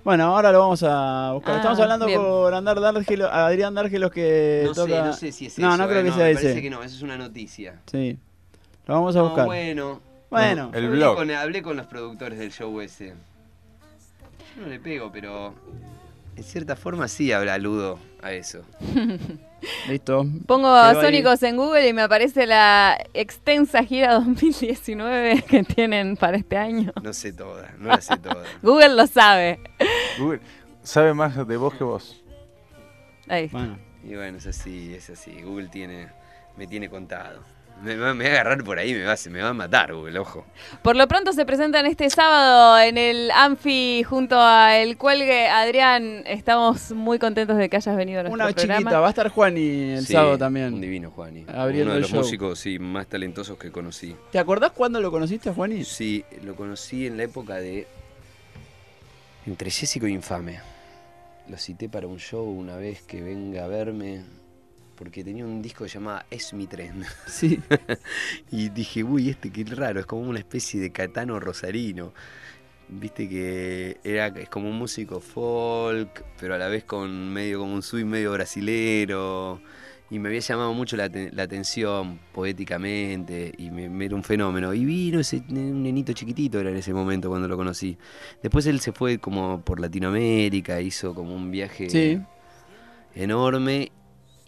Bueno, 0.04 0.24
ahora 0.26 0.52
lo 0.52 0.60
vamos 0.60 0.84
a 0.84 1.32
buscar. 1.34 1.54
Ah, 1.54 1.58
Estamos 1.58 1.80
hablando 1.80 2.06
bien. 2.06 2.20
con 2.22 2.54
Andar 2.54 2.80
Dárgelos- 2.80 3.30
Adrián 3.32 3.74
Dárgelos 3.74 4.12
que 4.12 4.64
No 4.66 4.74
sé, 4.74 4.82
toca... 4.82 5.06
no 5.06 5.14
sé 5.14 5.32
si 5.32 5.46
es 5.48 5.60
No, 5.60 5.70
eso. 5.70 5.78
no 5.78 5.88
creo 5.88 6.00
eh, 6.02 6.04
que 6.06 6.12
sea 6.12 6.24
me 6.26 6.32
ese. 6.32 6.42
parece 6.44 6.62
que 6.62 6.70
no, 6.70 6.84
eso 6.84 6.96
es 6.96 7.02
una 7.02 7.18
noticia. 7.18 7.80
Sí. 7.92 8.18
Lo 8.88 8.96
vamos 8.96 9.16
a 9.16 9.20
No, 9.20 9.26
buscar. 9.26 9.46
bueno. 9.46 10.02
bueno, 10.30 10.72
El 10.74 10.86
Hablé 10.86 10.98
blog. 10.98 11.16
con- 11.18 11.32
hablé 11.32 11.62
con 11.62 11.78
los 11.78 11.86
productores 11.86 12.40
del 12.40 12.52
show 12.52 12.80
ese. 12.82 13.14
Yo 14.56 14.64
no 14.64 14.68
le 14.68 14.80
pego, 14.80 15.12
pero 15.12 15.54
En 16.36 16.44
cierta 16.44 16.76
forma 16.76 17.08
sí 17.08 17.32
habla 17.32 17.56
aludo 17.56 18.00
a 18.22 18.32
eso. 18.32 18.64
Listo. 19.88 20.26
Pongo 20.48 20.70
Quedó 20.70 20.76
ahí. 20.76 20.94
Babasónicos 20.96 21.44
en 21.44 21.58
Google 21.58 21.88
y 21.88 21.94
me 21.94 22.02
aparece 22.02 22.48
la 22.48 22.98
extensa 23.14 23.84
gira 23.84 24.14
2019 24.16 25.44
que 25.50 25.64
tienen 25.64 26.18
para 26.18 26.38
este 26.38 26.58
año. 26.58 26.92
No 27.02 27.14
sé 27.14 27.34
toda, 27.34 27.74
no 27.78 27.90
la 27.90 28.02
sé 28.02 28.18
toda. 28.18 28.44
Google 28.62 28.96
lo 28.96 29.08
sabe. 29.08 29.60
Google 30.18 30.42
sabe 30.84 31.14
más 31.14 31.48
de 31.48 31.58
vos 31.58 31.74
que 31.76 31.84
vos. 31.84 32.24
Ahí. 33.28 33.48
Bueno. 33.48 33.78
Y 34.04 34.16
bueno, 34.16 34.40
es 34.40 34.48
así, 34.48 34.94
es 34.96 35.10
así. 35.12 35.42
Google 35.42 35.68
tiene, 35.68 36.10
me 36.58 36.66
tiene 36.66 36.90
contado. 36.90 37.44
Me, 37.84 37.96
va- 37.96 38.14
me 38.14 38.26
va 38.26 38.30
a 38.30 38.34
agarrar 38.34 38.64
por 38.64 38.78
ahí, 38.78 38.94
me 38.94 39.04
va, 39.06 39.14
a- 39.14 39.30
me 39.30 39.42
va 39.42 39.50
a 39.50 39.54
matar 39.54 39.92
Google, 39.94 40.20
ojo. 40.20 40.46
Por 40.84 40.96
lo 40.96 41.08
pronto 41.08 41.34
se 41.34 41.46
presentan 41.48 41.88
este 41.88 42.12
sábado 42.12 42.78
en 42.80 42.96
el 42.98 43.32
Anfi 43.32 44.04
junto 44.04 44.36
a 44.40 44.78
El 44.78 44.98
Cuelgue. 44.98 45.48
Adrián, 45.48 46.22
estamos 46.28 46.92
muy 46.92 47.18
contentos 47.18 47.58
de 47.58 47.70
que 47.70 47.78
hayas 47.78 47.96
venido 47.98 48.20
a 48.20 48.24
nuestro 48.24 48.44
Una 48.46 48.54
programa. 48.54 48.78
chiquita, 48.82 49.00
va 49.00 49.08
a 49.08 49.10
estar 49.10 49.30
Juani 49.30 49.94
el 49.94 50.06
Sí, 50.06 50.14
sábado 50.14 50.34
Un 50.34 50.40
también. 50.40 50.80
divino, 50.80 51.10
Juani. 51.10 51.46
Abriendo 51.48 51.86
Uno 51.86 51.92
de 51.94 51.98
el 51.98 52.02
los 52.02 52.12
show. 52.12 52.20
músicos, 52.20 52.60
sí, 52.60 52.78
más 52.78 53.08
talentosos 53.08 53.58
que 53.58 53.72
conocí. 53.72 54.16
¿Te 54.32 54.38
acordás 54.38 54.72
cuándo 54.74 55.02
lo 55.02 55.10
conociste 55.10 55.50
a 55.50 55.54
Juani? 55.54 55.84
Sí, 55.84 56.24
lo 56.44 56.56
conocí 56.56 57.08
en 57.08 57.18
la 57.18 57.24
época 57.24 57.56
de. 57.56 57.88
Entre 59.48 59.72
Jessico 59.72 60.06
y 60.06 60.14
Infame. 60.14 60.60
Lo 61.50 61.58
cité 61.58 61.90
para 61.90 62.06
un 62.06 62.20
show 62.20 62.46
una 62.48 62.76
vez 62.76 63.02
que 63.02 63.22
venga 63.24 63.64
a 63.64 63.68
verme. 63.68 64.22
Porque 65.02 65.24
tenía 65.24 65.44
un 65.46 65.64
disco 65.64 65.88
llamaba 65.88 66.28
Es 66.30 66.54
mi 66.54 66.68
tren. 66.68 67.04
Sí. 67.26 67.60
Y 68.52 68.70
dije, 68.70 69.04
uy, 69.04 69.30
este 69.32 69.52
qué 69.52 69.64
raro, 69.64 70.00
es 70.00 70.06
como 70.06 70.22
una 70.30 70.38
especie 70.38 70.80
de 70.80 70.92
catano 70.92 71.40
rosarino. 71.40 72.14
Viste 72.88 73.28
que 73.28 73.98
era, 74.04 74.28
es 74.28 74.48
como 74.50 74.70
un 74.70 74.78
músico 74.78 75.20
folk, 75.20 76.24
pero 76.40 76.54
a 76.54 76.60
la 76.60 76.68
vez 76.68 76.84
con 76.84 77.34
medio 77.34 77.58
como 77.60 77.74
un 77.74 77.82
swing 77.82 78.06
medio 78.06 78.32
brasilero. 78.34 79.60
Y 80.12 80.20
me 80.20 80.28
había 80.30 80.42
llamado 80.42 80.72
mucho 80.76 80.96
la, 80.98 81.08
aten- 81.10 81.32
la 81.32 81.44
atención 81.44 82.20
poéticamente 82.32 83.54
y 83.58 83.72
me, 83.72 83.90
me 83.90 84.06
era 84.06 84.16
un 84.16 84.24
fenómeno. 84.24 84.72
Y 84.72 84.86
vino 84.86 85.20
ese 85.20 85.42
un 85.50 85.82
nenito 85.82 86.14
chiquitito, 86.14 86.60
era 86.60 86.70
en 86.70 86.76
ese 86.78 86.94
momento 86.94 87.28
cuando 87.28 87.48
lo 87.48 87.58
conocí. 87.58 87.98
Después 88.44 88.68
él 88.68 88.80
se 88.82 88.92
fue 88.92 89.18
como 89.18 89.62
por 89.62 89.80
Latinoamérica, 89.80 90.80
hizo 90.80 91.16
como 91.16 91.34
un 91.34 91.50
viaje 91.50 91.90
Sí. 91.90 92.22
enorme 93.16 93.92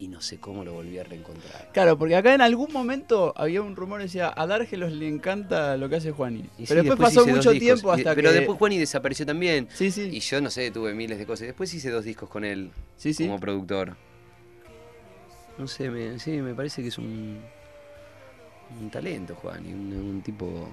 y 0.03 0.07
no 0.09 0.19
sé 0.21 0.37
cómo 0.37 0.65
lo 0.65 0.73
volví 0.73 0.97
a 0.99 1.03
reencontrar. 1.03 1.69
Claro, 1.71 1.97
porque 1.97 2.15
acá 2.15 2.33
en 2.33 2.41
algún 2.41 2.71
momento 2.73 3.33
había 3.37 3.61
un 3.61 3.75
rumor 3.75 3.99
que 3.99 4.03
decía 4.05 4.33
a 4.35 4.45
Dargelos 4.45 4.91
le 4.91 5.07
encanta 5.07 5.77
lo 5.77 5.87
que 5.87 5.95
hace 5.95 6.11
Juani. 6.11 6.41
Y 6.57 6.65
sí, 6.65 6.65
Pero 6.67 6.83
después, 6.83 6.99
pasó 6.99 7.25
mucho 7.25 7.51
tiempo 7.53 7.91
hasta 7.91 8.13
Pero 8.13 8.31
que. 8.31 8.35
después 8.35 8.57
Juani 8.57 8.77
desapareció 8.77 9.25
también. 9.25 9.67
Sí, 9.73 9.91
sí. 9.91 10.09
Y 10.11 10.19
yo 10.19 10.41
no 10.41 10.49
sé, 10.49 10.71
tuve 10.71 10.93
miles 10.93 11.17
de 11.17 11.25
cosas. 11.25 11.47
Después 11.47 11.73
hice 11.73 11.89
dos 11.89 12.03
discos 12.03 12.29
con 12.29 12.43
él 12.43 12.71
Sí, 12.97 13.13
sí. 13.13 13.25
como 13.25 13.39
productor. 13.39 13.95
No 15.57 15.67
sé, 15.67 15.89
me, 15.89 16.19
sí, 16.19 16.31
me 16.41 16.53
parece 16.53 16.81
que 16.81 16.87
es 16.89 16.97
un, 16.97 17.39
un 18.81 18.89
talento, 18.89 19.35
Juan, 19.35 19.65
y 19.65 19.71
un, 19.73 19.93
un 19.93 20.21
tipo, 20.21 20.67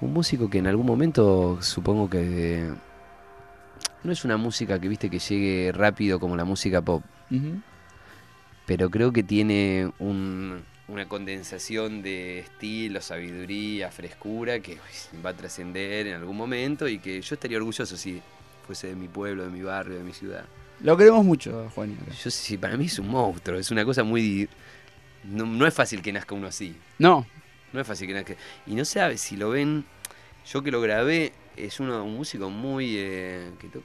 un 0.00 0.12
músico 0.12 0.50
que 0.50 0.58
en 0.58 0.66
algún 0.66 0.84
momento 0.84 1.62
supongo 1.62 2.10
que 2.10 2.68
no 4.02 4.12
es 4.12 4.24
una 4.24 4.36
música 4.36 4.78
que 4.80 4.88
viste 4.88 5.08
que 5.08 5.18
llegue 5.18 5.70
rápido 5.72 6.18
como 6.20 6.36
la 6.36 6.44
música 6.44 6.82
pop, 6.82 7.02
Ujú. 7.30 7.60
Pero 8.68 8.90
creo 8.90 9.12
que 9.12 9.22
tiene 9.22 9.90
un- 9.98 10.62
una 10.88 11.08
condensación 11.08 12.02
de 12.02 12.40
estilo, 12.40 13.00
sabiduría, 13.00 13.90
frescura 13.90 14.60
que 14.60 14.72
uy, 14.72 15.20
va 15.24 15.30
a 15.30 15.34
trascender 15.34 16.06
en 16.06 16.16
algún 16.16 16.36
momento 16.36 16.86
y 16.86 16.98
que 16.98 17.20
yo 17.22 17.34
estaría 17.34 17.56
orgulloso 17.56 17.96
si 17.96 18.20
fuese 18.66 18.88
de 18.88 18.94
mi 18.94 19.08
pueblo, 19.08 19.44
de 19.44 19.50
mi 19.50 19.62
barrio, 19.62 19.96
de 19.96 20.04
mi 20.04 20.12
ciudad. 20.12 20.44
Lo 20.80 20.98
queremos 20.98 21.24
mucho, 21.24 21.66
acá. 21.66 21.82
Yo 22.22 22.30
sí, 22.30 22.58
para 22.58 22.76
mí 22.76 22.84
es 22.84 22.98
un 22.98 23.08
monstruo, 23.08 23.58
es 23.58 23.70
una 23.70 23.86
cosa 23.86 24.04
muy... 24.04 24.48
No, 25.24 25.46
no 25.46 25.66
es 25.66 25.72
fácil 25.72 26.02
que 26.02 26.12
nazca 26.12 26.34
uno 26.34 26.46
así, 26.46 26.76
No, 26.98 27.26
no 27.72 27.80
es 27.80 27.86
fácil 27.86 28.06
que 28.06 28.14
nazca... 28.14 28.34
Y 28.66 28.74
no 28.74 28.84
sabe 28.84 29.16
si 29.16 29.36
lo 29.38 29.48
ven, 29.50 29.84
yo 30.52 30.62
que 30.62 30.70
lo 30.70 30.82
grabé, 30.82 31.32
es 31.56 31.80
uno, 31.80 32.04
un 32.04 32.16
músico 32.16 32.50
muy... 32.50 32.96
eh, 32.98 33.50
que, 33.58 33.68
to- 33.68 33.82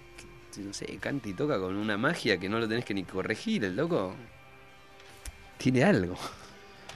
que, 0.53 0.61
no 0.61 0.73
sé, 0.73 0.85
canta 0.99 1.29
y 1.29 1.33
toca 1.33 1.57
con 1.57 1.75
una 1.77 1.97
magia 1.97 2.37
que 2.37 2.49
no 2.49 2.59
lo 2.59 2.67
tenés 2.67 2.83
que 2.83 2.93
ni 2.93 3.03
corregir, 3.05 3.63
el 3.63 3.77
loco. 3.77 4.13
Tiene 5.57 5.83
algo. 5.83 6.15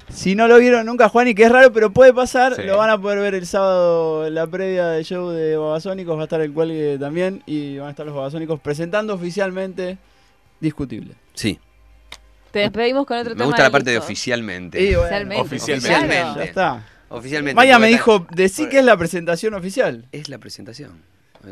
si 0.10 0.36
no 0.36 0.48
lo 0.48 0.58
vieron 0.60 0.86
nunca, 0.86 1.10
Juani, 1.10 1.36
que 1.36 1.44
es 1.44 1.52
raro, 1.52 1.72
pero 1.74 1.92
puede 1.92 2.14
pasar, 2.14 2.56
Sí. 2.56 2.64
lo 2.64 2.78
van 2.78 2.90
a 2.90 2.98
poder 2.98 3.20
ver 3.20 3.36
el 3.36 3.46
sábado 3.46 4.26
en 4.26 4.36
la 4.36 4.48
previa 4.48 4.88
del 4.88 5.04
show 5.04 5.30
de 5.30 5.58
Babasónicos. 5.58 6.16
Va 6.18 6.22
a 6.22 6.24
estar 6.24 6.40
el 6.42 6.54
cuelgue 6.54 6.98
también 6.98 7.44
y 7.46 7.78
van 7.78 7.88
a 7.88 7.92
estar 7.92 8.06
los 8.06 8.16
Babasónicos 8.16 8.60
presentando 8.60 9.14
oficialmente 9.14 9.98
Discutible. 10.60 11.14
Sí, 11.34 11.60
Te 12.52 12.60
despedimos 12.60 13.06
con 13.06 13.18
otro 13.18 13.32
me 13.32 13.36
tema. 13.36 13.46
gusta 13.46 13.64
la 13.64 13.70
parte 13.70 13.92
de 13.92 13.98
oficialmente. 14.00 14.82
Y 14.82 14.96
bueno, 14.96 15.02
Oficialmente. 15.02 15.42
Oficialmente. 15.42 16.16
Claro. 16.16 16.36
Ya 16.38 16.44
está. 16.44 16.86
Oficialmente. 17.10 17.56
Maya 17.56 17.78
me 17.78 17.88
dijo, 17.88 18.26
decí 18.32 18.68
que 18.70 18.80
es 18.80 18.86
la 18.86 18.98
presentación 18.98 19.54
oficial. 19.54 20.06
Es 20.12 20.30
la 20.30 20.40
presentación. 20.40 21.04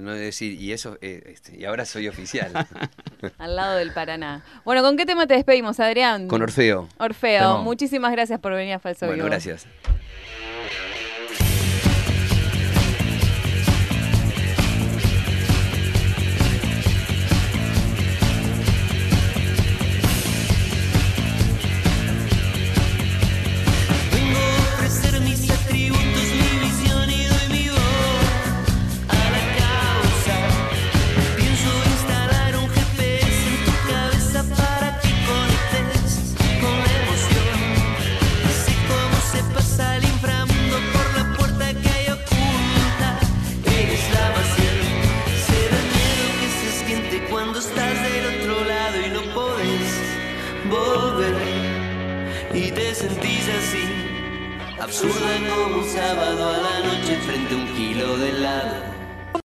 No 0.01 0.13
decir, 0.13 0.59
y 0.59 0.71
eso, 0.71 0.97
eh, 1.01 1.23
este, 1.33 1.57
y 1.57 1.65
ahora 1.65 1.85
soy 1.85 2.07
oficial. 2.07 2.51
Al 3.37 3.55
lado 3.55 3.77
del 3.77 3.91
Paraná. 3.91 4.43
Bueno, 4.63 4.81
¿con 4.81 4.97
qué 4.97 5.05
tema 5.05 5.27
te 5.27 5.33
despedimos, 5.35 5.79
Adrián? 5.79 6.27
Con 6.27 6.41
Orfeo. 6.41 6.87
Orfeo, 6.97 7.59
muchísimas 7.59 8.11
gracias 8.11 8.39
por 8.39 8.53
venir 8.53 8.73
a 8.73 8.79
Falso 8.79 9.05
Bueno, 9.05 9.23
Vivo. 9.23 9.29
gracias. 9.29 9.67